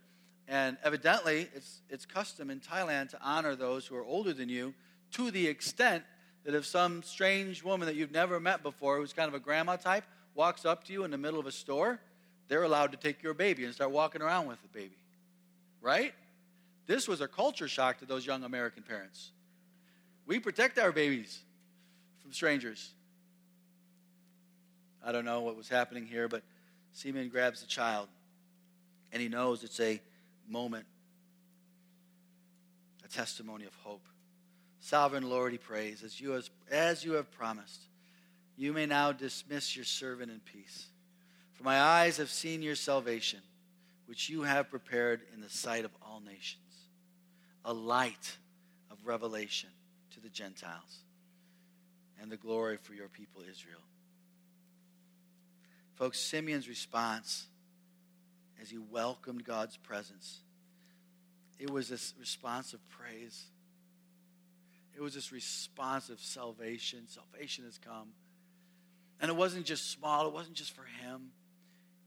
[0.48, 4.72] And evidently, it's, it's custom in Thailand to honor those who are older than you
[5.12, 6.02] to the extent
[6.44, 9.76] that if some strange woman that you've never met before, who's kind of a grandma
[9.76, 12.00] type, walks up to you in the middle of a store,
[12.48, 14.96] they're allowed to take your baby and start walking around with the baby.
[15.82, 16.14] Right?
[16.86, 19.30] This was a culture shock to those young American parents.
[20.24, 21.38] We protect our babies
[22.22, 22.94] from strangers.
[25.04, 26.42] I don't know what was happening here, but
[26.92, 28.08] Simeon grabs the child
[29.12, 30.00] and he knows it's a
[30.48, 30.86] moment,
[33.04, 34.06] a testimony of hope.
[34.80, 37.82] Sovereign Lord, he prays, as you, as, as you have promised,
[38.56, 40.86] you may now dismiss your servant in peace.
[41.52, 43.40] For my eyes have seen your salvation,
[44.06, 46.60] which you have prepared in the sight of all nations,
[47.64, 48.36] a light
[48.90, 49.70] of revelation
[50.12, 50.98] to the Gentiles,
[52.20, 53.80] and the glory for your people Israel.
[55.94, 57.46] Folks, Simeon's response
[58.60, 60.40] as he welcomed God's presence,
[61.58, 63.44] it was this response of praise.
[64.96, 67.06] It was this response of salvation.
[67.08, 68.08] Salvation has come.
[69.20, 71.30] And it wasn't just small, it wasn't just for him.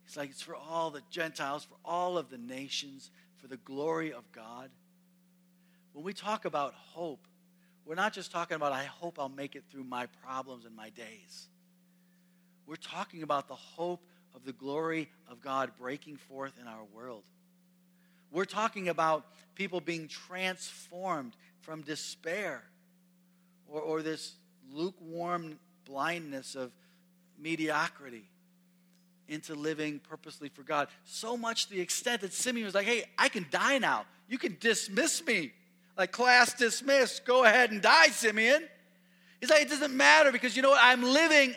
[0.06, 4.14] It's like it's for all the Gentiles, for all of the nations, for the glory
[4.14, 4.70] of God.
[5.94, 7.26] When we talk about hope,
[7.86, 10.90] we're not just talking about, I hope I'll make it through my problems and my
[10.90, 11.48] days.
[12.68, 14.02] We're talking about the hope
[14.36, 17.24] of the glory of God breaking forth in our world.
[18.30, 22.62] We're talking about people being transformed from despair
[23.68, 24.36] or, or this
[24.72, 26.72] lukewarm blindness of
[27.40, 28.30] mediocrity
[29.30, 30.90] into living purposely for God.
[31.06, 34.06] So much the extent that Simeon was like, hey, I can die now.
[34.28, 35.54] You can dismiss me.
[35.98, 37.26] Like, class dismissed.
[37.26, 38.68] Go ahead and die, Simeon.
[39.40, 40.80] He's like, it doesn't matter because you know what?
[40.82, 41.56] I'm living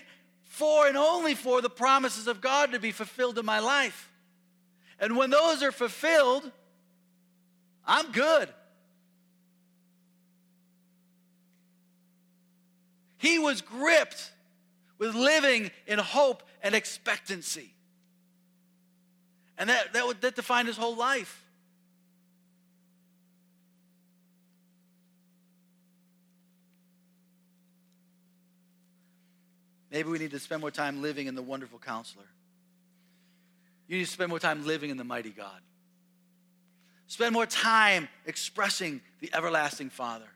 [0.50, 4.10] for and only for the promises of God to be fulfilled in my life.
[4.98, 6.50] And when those are fulfilled,
[7.86, 8.48] I'm good.
[13.16, 14.32] He was gripped
[14.98, 17.72] with living in hope and expectancy.
[19.56, 21.46] And that, that, would, that defined his whole life.
[29.90, 32.26] Maybe we need to spend more time living in the wonderful counselor.
[33.88, 35.60] You need to spend more time living in the mighty God.
[37.08, 40.28] Spend more time expressing the everlasting Father,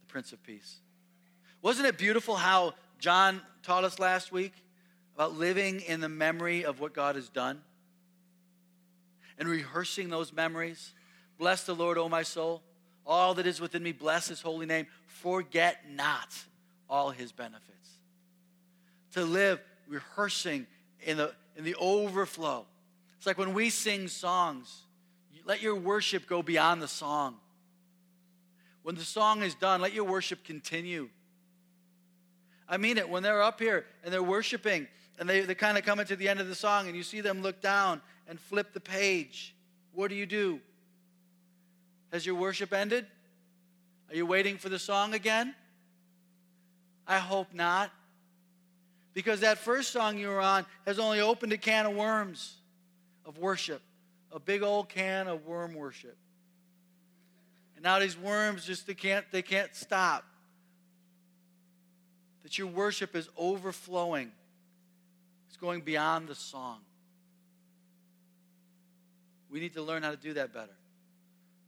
[0.00, 0.76] the Prince of Peace.
[1.60, 4.54] Wasn't it beautiful how John taught us last week
[5.14, 7.60] about living in the memory of what God has done
[9.38, 10.94] and rehearsing those memories?
[11.38, 12.62] Bless the Lord, O my soul.
[13.06, 14.86] All that is within me, bless his holy name.
[15.06, 16.34] Forget not
[16.88, 17.74] all his benefits
[19.14, 20.66] to live rehearsing
[21.02, 22.66] in the, in the overflow.
[23.16, 24.82] It's like when we sing songs,
[25.44, 27.36] let your worship go beyond the song.
[28.82, 31.08] When the song is done, let your worship continue.
[32.68, 33.08] I mean it.
[33.08, 34.88] When they're up here and they're worshiping
[35.18, 37.20] and they, they kind of come into the end of the song and you see
[37.20, 39.54] them look down and flip the page,
[39.92, 40.60] what do you do?
[42.12, 43.06] Has your worship ended?
[44.10, 45.54] Are you waiting for the song again?
[47.06, 47.90] I hope not
[49.14, 52.56] because that first song you were on has only opened a can of worms
[53.24, 53.80] of worship,
[54.32, 56.16] a big old can of worm worship.
[57.76, 60.24] And now these worms just they can't they can't stop.
[62.42, 64.30] That your worship is overflowing.
[65.48, 66.80] It's going beyond the song.
[69.50, 70.76] We need to learn how to do that better.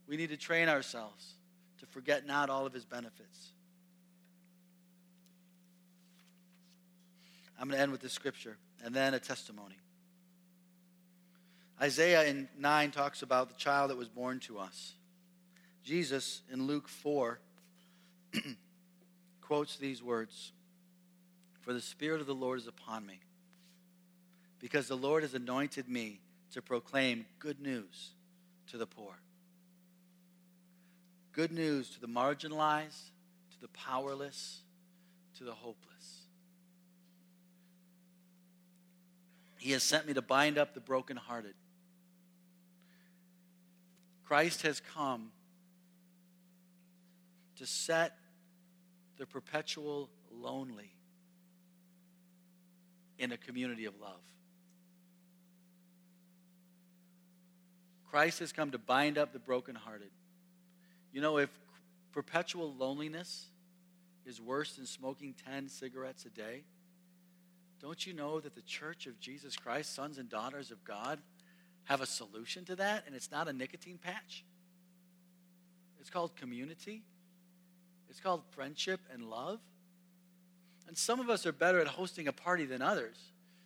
[0.07, 1.33] We need to train ourselves
[1.79, 3.53] to forget not all of his benefits.
[7.59, 9.75] I'm going to end with this scripture and then a testimony.
[11.81, 14.93] Isaiah in 9 talks about the child that was born to us.
[15.83, 17.39] Jesus in Luke 4
[19.41, 20.51] quotes these words
[21.61, 23.19] For the Spirit of the Lord is upon me,
[24.59, 26.19] because the Lord has anointed me
[26.53, 28.11] to proclaim good news
[28.71, 29.13] to the poor,
[31.31, 33.11] good news to the marginalized,
[33.51, 34.61] to the powerless,
[35.37, 35.96] to the hopeless.
[39.67, 41.53] He has sent me to bind up the brokenhearted.
[44.23, 45.31] Christ has come
[47.57, 48.15] to set
[49.17, 50.93] the perpetual lonely
[53.19, 54.21] in a community of love.
[58.09, 60.11] Christ has come to bind up the brokenhearted.
[61.11, 61.49] You know, if
[62.13, 63.47] perpetual loneliness
[64.25, 66.63] is worse than smoking 10 cigarettes a day,
[67.81, 71.19] don't you know that the church of Jesus Christ, sons and daughters of God,
[71.85, 73.03] have a solution to that?
[73.05, 74.43] And it's not a nicotine patch,
[75.99, 77.03] it's called community,
[78.09, 79.59] it's called friendship and love.
[80.87, 83.17] And some of us are better at hosting a party than others.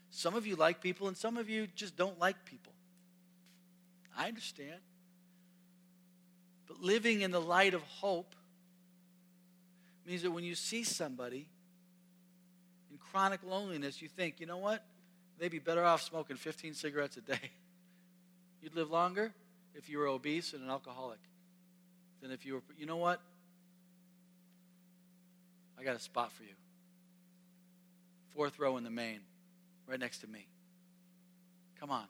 [0.09, 2.73] Some of you like people, and some of you just don't like people.
[4.17, 4.79] I understand.
[6.67, 8.35] But living in the light of hope
[10.05, 11.47] means that when you see somebody
[13.11, 14.83] chronic loneliness, you think, you know what?
[15.39, 17.51] They'd be better off smoking 15 cigarettes a day.
[18.61, 19.33] You'd live longer
[19.75, 21.19] if you were obese and an alcoholic
[22.21, 23.19] than if you were, you know what?
[25.79, 26.53] I got a spot for you.
[28.35, 29.19] Fourth row in the main,
[29.87, 30.47] right next to me.
[31.79, 32.05] Come on.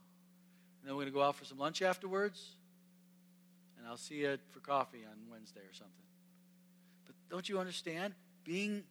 [0.82, 2.56] And then we're going to go out for some lunch afterwards.
[3.78, 5.94] And I'll see you for coffee on Wednesday or something.
[7.06, 8.14] But don't you understand?
[8.44, 8.84] Being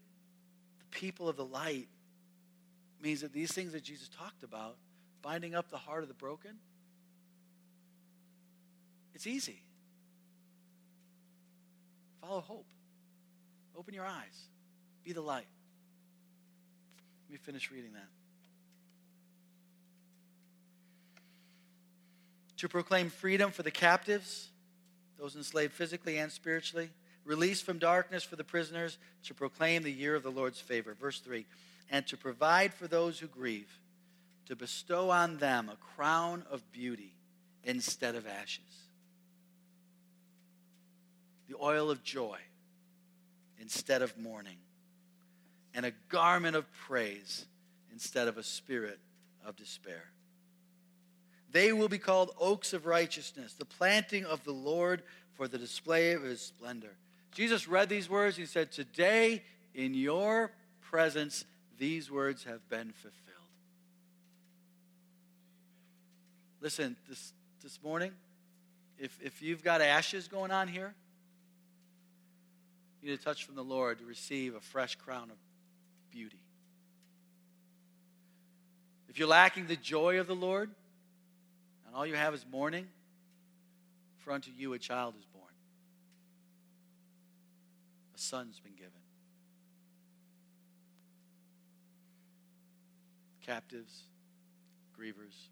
[0.78, 1.88] the people of the light
[3.02, 4.76] means that these things that Jesus talked about,
[5.22, 6.52] binding up the heart of the broken,
[9.14, 9.62] it's easy.
[12.20, 12.66] Follow hope.
[13.76, 14.48] Open your eyes.
[15.04, 15.46] Be the light.
[17.28, 18.08] Let me finish reading that.
[22.58, 24.48] To proclaim freedom for the captives,
[25.18, 26.90] those enslaved physically and spiritually,
[27.24, 30.94] release from darkness for the prisoners, to proclaim the year of the Lord's favor.
[30.94, 31.46] Verse 3
[31.90, 33.70] And to provide for those who grieve,
[34.46, 37.14] to bestow on them a crown of beauty
[37.64, 38.88] instead of ashes,
[41.48, 42.38] the oil of joy
[43.60, 44.56] instead of mourning
[45.74, 47.46] and a garment of praise
[47.92, 48.98] instead of a spirit
[49.44, 50.04] of despair.
[51.52, 55.02] They will be called oaks of righteousness, the planting of the Lord
[55.34, 56.96] for the display of his splendor.
[57.32, 58.36] Jesus read these words.
[58.36, 59.42] He said, Today,
[59.74, 61.44] in your presence,
[61.80, 63.14] these words have been fulfilled.
[66.60, 68.12] Listen, this, this morning,
[68.98, 70.94] if, if you've got ashes going on here,
[73.00, 75.36] you need a touch from the Lord to receive a fresh crown of
[76.12, 76.42] beauty.
[79.08, 80.70] If you're lacking the joy of the Lord,
[81.86, 82.86] and all you have is mourning,
[84.18, 85.46] for unto you a child is born,
[88.14, 88.92] a son's been given.
[93.50, 94.04] Captives,
[94.96, 95.48] grievers,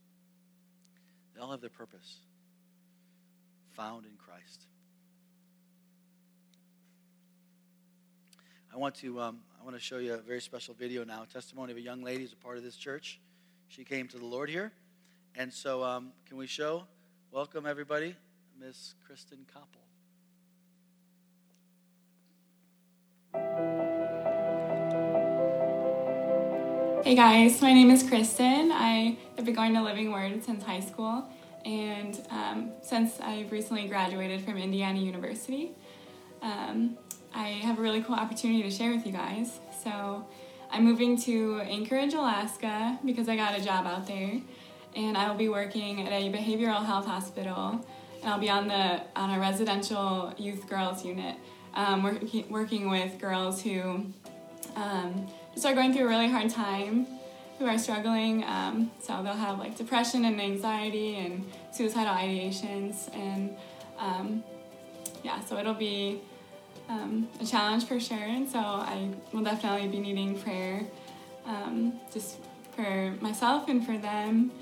[1.34, 2.18] they all have their purpose
[3.72, 4.66] found in Christ.
[8.72, 11.24] I want to um, I want to show you a very special video now.
[11.32, 13.18] Testimony of a young lady who's a part of this church.
[13.66, 14.70] She came to the Lord here,
[15.34, 16.84] and so um, can we show?
[17.32, 18.14] Welcome everybody,
[18.61, 19.44] Miss Kristen
[23.34, 23.77] Koppel.
[27.09, 28.70] Hey guys, my name is Kristen.
[28.70, 31.24] I have been going to Living Word since high school,
[31.64, 35.70] and um, since I've recently graduated from Indiana University.
[36.42, 36.98] Um,
[37.34, 39.59] I have a really cool opportunity to share with you guys.
[39.82, 40.26] So,
[40.70, 44.42] I'm moving to Anchorage, Alaska because I got a job out there,
[44.94, 47.86] and I will be working at a behavioral health hospital,
[48.20, 51.36] and I'll be on the on a residential youth girls unit,
[51.72, 54.04] um, working working with girls who
[54.76, 55.26] um,
[55.59, 57.04] just are going through a really hard time,
[57.59, 58.44] who are struggling.
[58.44, 63.56] Um, so they'll have like depression and anxiety and suicidal ideations, and
[63.98, 64.44] um,
[65.24, 66.20] yeah, so it'll be
[66.88, 68.16] um, a challenge for sure.
[68.16, 70.86] And so I will definitely be needing prayer
[71.44, 72.36] um, just
[72.76, 74.52] for myself and for them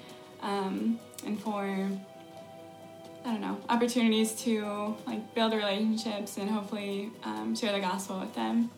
[0.41, 1.91] um, and for,
[3.27, 8.35] I don't know, opportunities to like build relationships and hopefully um, share the gospel with
[8.35, 8.71] them.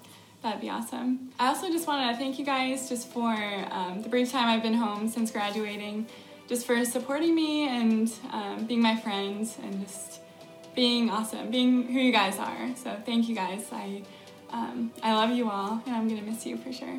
[0.43, 1.31] That'd be awesome.
[1.39, 3.35] I also just wanted to thank you guys just for
[3.71, 6.07] um, the brief time I've been home since graduating,
[6.49, 10.21] just for supporting me and um, being my friend and just
[10.77, 12.77] being awesome, being who you guys are.
[12.77, 13.67] So thank you guys.
[13.73, 14.03] I
[14.51, 16.99] um, I love you all, and I'm gonna miss you for sure.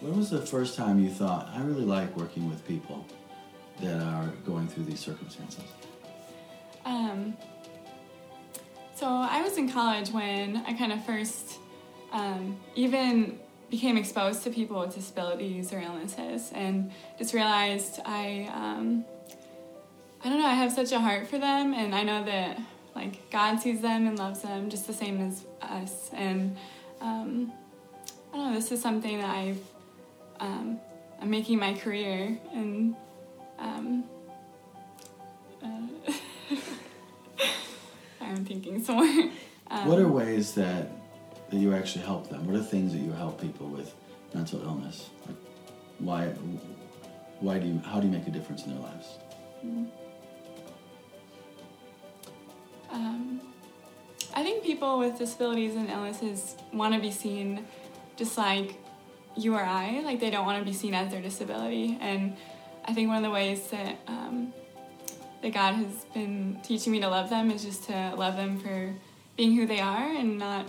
[0.00, 3.06] When was the first time you thought I really like working with people
[3.80, 5.64] that are going through these circumstances?
[6.84, 7.36] Um,
[8.94, 11.58] so I was in college when I kind of first
[12.14, 13.38] um, even
[13.70, 18.48] became exposed to people with disabilities or illnesses, and just realized I.
[18.54, 19.04] Um,
[20.24, 22.58] I don't know, I have such a heart for them, and I know that
[22.94, 26.10] like God sees them and loves them just the same as us.
[26.14, 26.56] And
[27.02, 27.52] um,
[28.32, 29.60] I don't know, this is something that I've,
[30.40, 30.80] um,
[31.20, 32.38] I'm making my career.
[32.52, 32.96] And
[33.58, 34.04] um,
[35.62, 36.12] uh,
[38.20, 39.30] I'm thinking some more.
[39.70, 40.90] Um, what are ways that
[41.50, 42.46] that you actually help them?
[42.46, 43.94] What are things that you help people with
[44.34, 45.10] mental illness?
[45.26, 45.36] Like
[45.98, 46.26] why
[47.40, 49.18] why do you how do you make a difference in their lives?
[52.90, 53.40] Um,
[54.34, 57.66] I think people with disabilities and illnesses want to be seen
[58.16, 58.76] just like
[59.36, 60.00] you or I.
[60.04, 61.98] Like they don't want to be seen as their disability.
[62.00, 62.36] And
[62.84, 64.52] I think one of the ways that um,
[65.42, 68.94] that God has been teaching me to love them is just to love them for
[69.36, 70.66] being who they are and not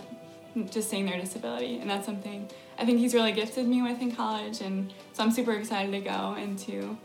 [0.64, 1.78] just seeing their disability.
[1.78, 2.48] And that's something
[2.78, 4.60] I think He's really gifted me with in college.
[4.60, 6.98] And so I'm super excited to go and to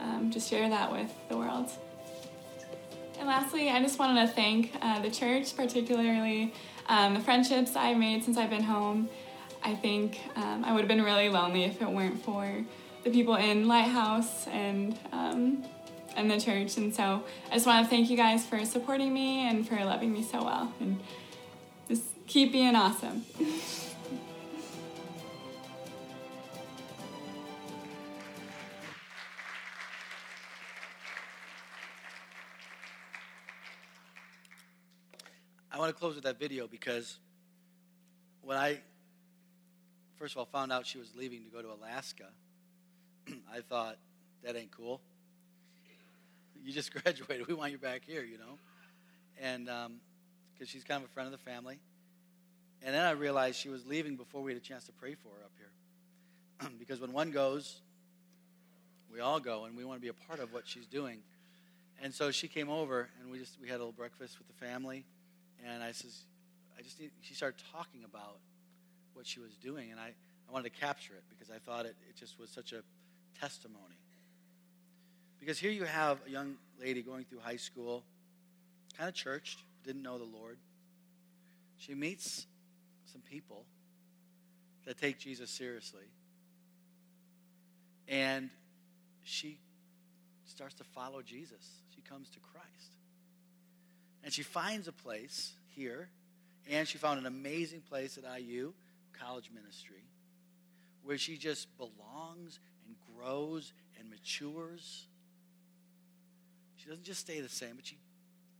[0.00, 1.70] um, just share that with the world.
[3.18, 6.52] And lastly, I just wanted to thank uh, the church, particularly
[6.88, 9.08] um, the friendships I've made since I've been home.
[9.62, 12.64] I think um, I would have been really lonely if it weren't for
[13.04, 15.64] the people in Lighthouse and um,
[16.16, 16.76] and the church.
[16.76, 20.12] And so I just want to thank you guys for supporting me and for loving
[20.12, 20.72] me so well.
[20.80, 21.00] And
[22.26, 23.24] keep being awesome.
[35.70, 37.18] I want to close with that video because
[38.42, 38.80] when I
[40.18, 42.26] first of all found out she was leaving to go to Alaska,
[43.52, 43.96] I thought
[44.44, 45.00] that ain't cool.
[46.62, 47.48] You just graduated.
[47.48, 48.58] We want you back here, you know,
[49.40, 49.94] and um,
[50.52, 51.80] because she's kind of a friend of the family.
[52.84, 55.28] And then I realized she was leaving before we had a chance to pray for
[55.28, 57.80] her up here, because when one goes,
[59.12, 61.18] we all go, and we want to be a part of what she's doing.
[62.02, 64.66] And so she came over, and we just we had a little breakfast with the
[64.66, 65.04] family
[65.64, 66.24] and I says,
[66.78, 68.38] I just need, she started talking about
[69.14, 70.08] what she was doing, and I,
[70.48, 72.82] I wanted to capture it because I thought it, it just was such a
[73.38, 74.00] testimony.
[75.38, 78.04] Because here you have a young lady going through high school,
[78.96, 80.58] kind of churched, didn't know the Lord.
[81.76, 82.46] She meets
[83.12, 83.64] some people
[84.86, 86.04] that take Jesus seriously,
[88.08, 88.50] and
[89.22, 89.58] she
[90.46, 91.82] starts to follow Jesus.
[91.94, 92.66] She comes to Christ.
[94.24, 96.08] And she finds a place here,
[96.70, 98.72] and she found an amazing place at IU,
[99.18, 100.04] college ministry,
[101.02, 105.06] where she just belongs and grows and matures.
[106.76, 107.98] She doesn't just stay the same, but she,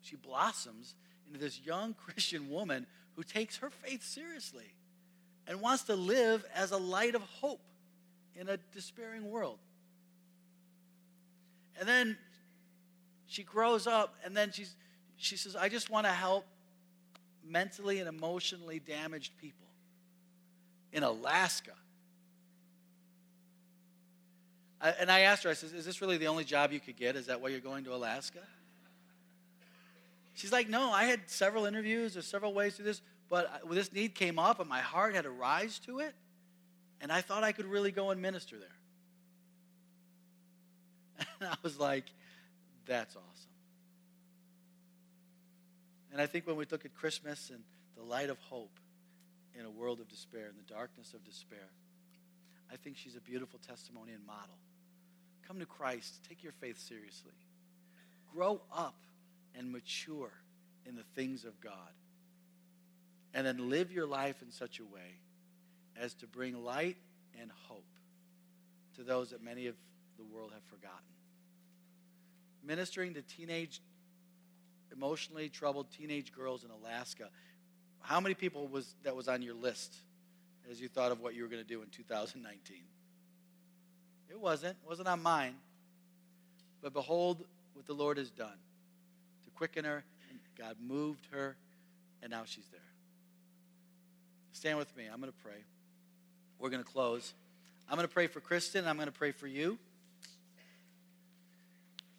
[0.02, 0.94] she blossoms
[1.38, 4.74] this young Christian woman who takes her faith seriously
[5.46, 7.60] and wants to live as a light of hope
[8.36, 9.58] in a despairing world.
[11.78, 12.16] And then
[13.26, 14.74] she grows up, and then she's
[15.16, 16.44] she says, I just want to help
[17.46, 19.68] mentally and emotionally damaged people
[20.92, 21.72] in Alaska.
[24.80, 26.96] I, and I asked her, I said, Is this really the only job you could
[26.96, 27.14] get?
[27.14, 28.40] Is that why you're going to Alaska?
[30.42, 34.16] She's like, No, I had several interviews, there's several ways to this, but this need
[34.16, 36.16] came up and my heart had a rise to it,
[37.00, 38.68] and I thought I could really go and minister there.
[41.40, 42.06] And I was like,
[42.86, 43.52] That's awesome.
[46.10, 47.62] And I think when we look at Christmas and
[47.96, 48.80] the light of hope
[49.56, 51.68] in a world of despair, in the darkness of despair,
[52.72, 54.58] I think she's a beautiful testimony and model.
[55.46, 57.30] Come to Christ, take your faith seriously.
[58.34, 58.96] Grow up
[59.56, 60.32] and mature
[60.86, 61.72] in the things of God.
[63.34, 65.18] And then live your life in such a way
[66.00, 66.96] as to bring light
[67.40, 67.84] and hope
[68.96, 69.74] to those that many of
[70.18, 70.98] the world have forgotten.
[72.64, 73.80] Ministering to teenage
[74.92, 77.28] emotionally troubled teenage girls in Alaska.
[78.00, 79.94] How many people was that was on your list
[80.70, 82.76] as you thought of what you were going to do in 2019?
[84.30, 84.76] It wasn't.
[84.82, 85.54] It wasn't on mine.
[86.82, 87.44] But behold
[87.74, 88.58] what the Lord has done
[89.62, 90.02] quicken her.
[90.28, 91.56] And God moved her,
[92.20, 92.80] and now she's there.
[94.50, 95.04] Stand with me.
[95.04, 95.62] I'm going to pray.
[96.58, 97.32] We're going to close.
[97.88, 98.88] I'm going to pray for Kristen.
[98.88, 99.78] I'm going to pray for you.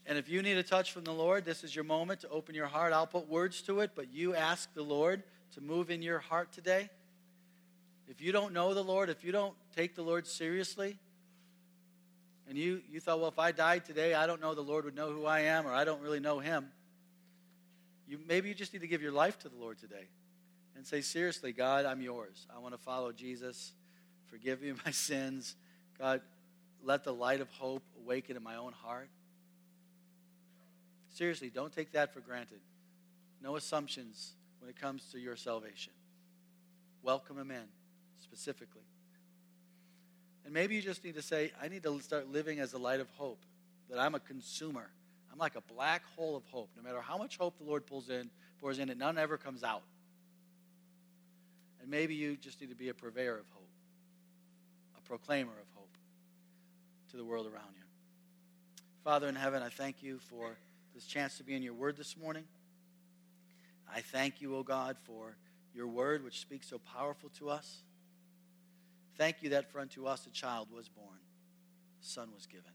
[0.05, 2.55] And if you need a touch from the Lord, this is your moment to open
[2.55, 2.93] your heart.
[2.93, 5.21] I'll put words to it, but you ask the Lord
[5.55, 6.89] to move in your heart today.
[8.07, 10.97] If you don't know the Lord, if you don't take the Lord seriously,
[12.47, 14.95] and you, you thought, well, if I died today, I don't know the Lord would
[14.95, 16.67] know who I am, or I don't really know him.
[18.07, 20.07] You, maybe you just need to give your life to the Lord today
[20.75, 22.47] and say, seriously, God, I'm yours.
[22.53, 23.73] I want to follow Jesus.
[24.29, 25.55] Forgive me my sins.
[25.97, 26.21] God,
[26.83, 29.09] let the light of hope awaken in my own heart.
[31.09, 32.59] Seriously, don't take that for granted.
[33.41, 35.93] No assumptions when it comes to your salvation.
[37.03, 37.67] welcome him in
[38.19, 38.81] specifically.
[40.45, 42.99] And maybe you just need to say, I need to start living as a light
[42.99, 43.39] of hope,
[43.89, 44.89] that I'm a consumer.
[45.33, 46.69] I'm like a black hole of hope.
[46.77, 48.29] No matter how much hope the Lord pulls in,
[48.61, 49.81] pours in, it none ever comes out.
[51.81, 53.69] And maybe you just need to be a purveyor of hope,
[54.95, 55.97] a proclaimer of hope
[57.09, 57.83] to the world around you.
[59.03, 60.55] Father in heaven, I thank you for
[60.93, 62.43] this chance to be in your word this morning.
[63.91, 65.35] I thank you, O oh God, for
[65.73, 67.81] your word which speaks so powerful to us.
[69.17, 71.17] Thank you that for unto us a child was born,
[72.01, 72.71] a son was given.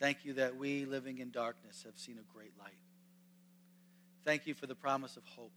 [0.00, 2.72] Thank you that we living in darkness have seen a great light.
[4.24, 5.52] Thank you for the promise of hope.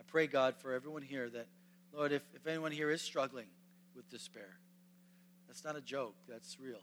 [0.00, 1.46] I pray, God, for everyone here that,
[1.92, 3.46] Lord, if, if anyone here is struggling
[3.94, 4.58] with despair,
[5.46, 6.82] that's not a joke, that's real.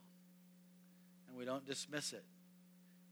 [1.28, 2.24] And we don't dismiss it.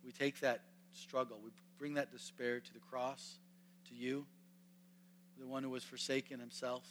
[0.05, 0.61] We take that
[0.93, 3.37] struggle, we bring that despair to the cross,
[3.89, 4.25] to you,
[5.37, 6.87] the one who was forsaken himself,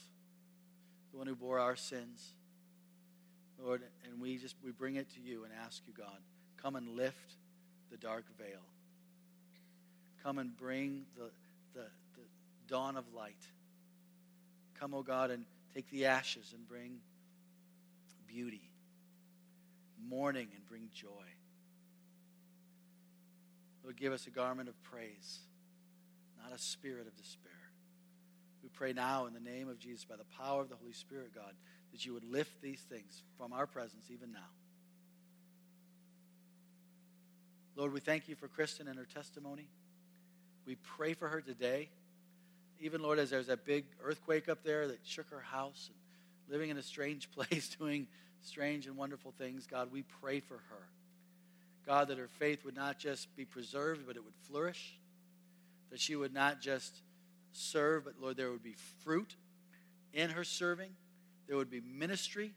[1.10, 2.34] the one who bore our sins.
[3.62, 6.18] Lord, and we just we bring it to you and ask you, God,
[6.62, 7.34] come and lift
[7.90, 8.60] the dark veil.
[10.22, 11.30] Come and bring the,
[11.74, 12.22] the, the
[12.68, 13.42] dawn of light.
[14.78, 15.44] Come, O oh God, and
[15.74, 16.98] take the ashes and bring
[18.26, 18.70] beauty,
[20.08, 21.08] mourning and bring joy.
[23.82, 25.40] Lord, give us a garment of praise,
[26.42, 27.52] not a spirit of despair.
[28.62, 31.34] We pray now in the name of Jesus, by the power of the Holy Spirit,
[31.34, 31.54] God,
[31.92, 34.38] that you would lift these things from our presence even now.
[37.80, 39.66] Lord, we thank you for Kristen and her testimony.
[40.66, 41.88] We pray for her today.
[42.78, 46.68] Even, Lord, as there's that big earthquake up there that shook her house and living
[46.68, 48.06] in a strange place, doing
[48.42, 50.88] strange and wonderful things, God, we pray for her.
[51.86, 54.98] God, that her faith would not just be preserved, but it would flourish.
[55.90, 57.00] That she would not just
[57.52, 59.36] serve, but Lord, there would be fruit
[60.12, 60.90] in her serving.
[61.48, 62.52] There would be ministry.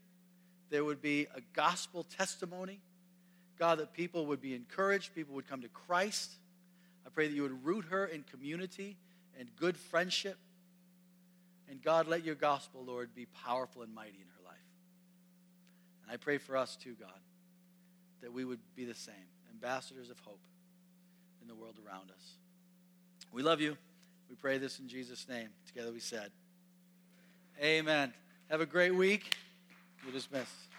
[0.68, 2.82] There would be a gospel testimony.
[3.58, 6.32] God, that people would be encouraged, people would come to Christ.
[7.06, 8.96] I pray that you would root her in community
[9.38, 10.36] and good friendship.
[11.68, 14.56] And God, let your gospel, Lord, be powerful and mighty in her life.
[16.02, 17.10] And I pray for us too, God,
[18.22, 19.14] that we would be the same
[19.52, 20.40] ambassadors of hope
[21.40, 22.34] in the world around us.
[23.32, 23.76] We love you.
[24.28, 25.48] We pray this in Jesus' name.
[25.66, 26.30] Together we said,
[27.62, 28.12] Amen.
[28.50, 29.36] Have a great week.
[30.02, 30.73] You're dismissed.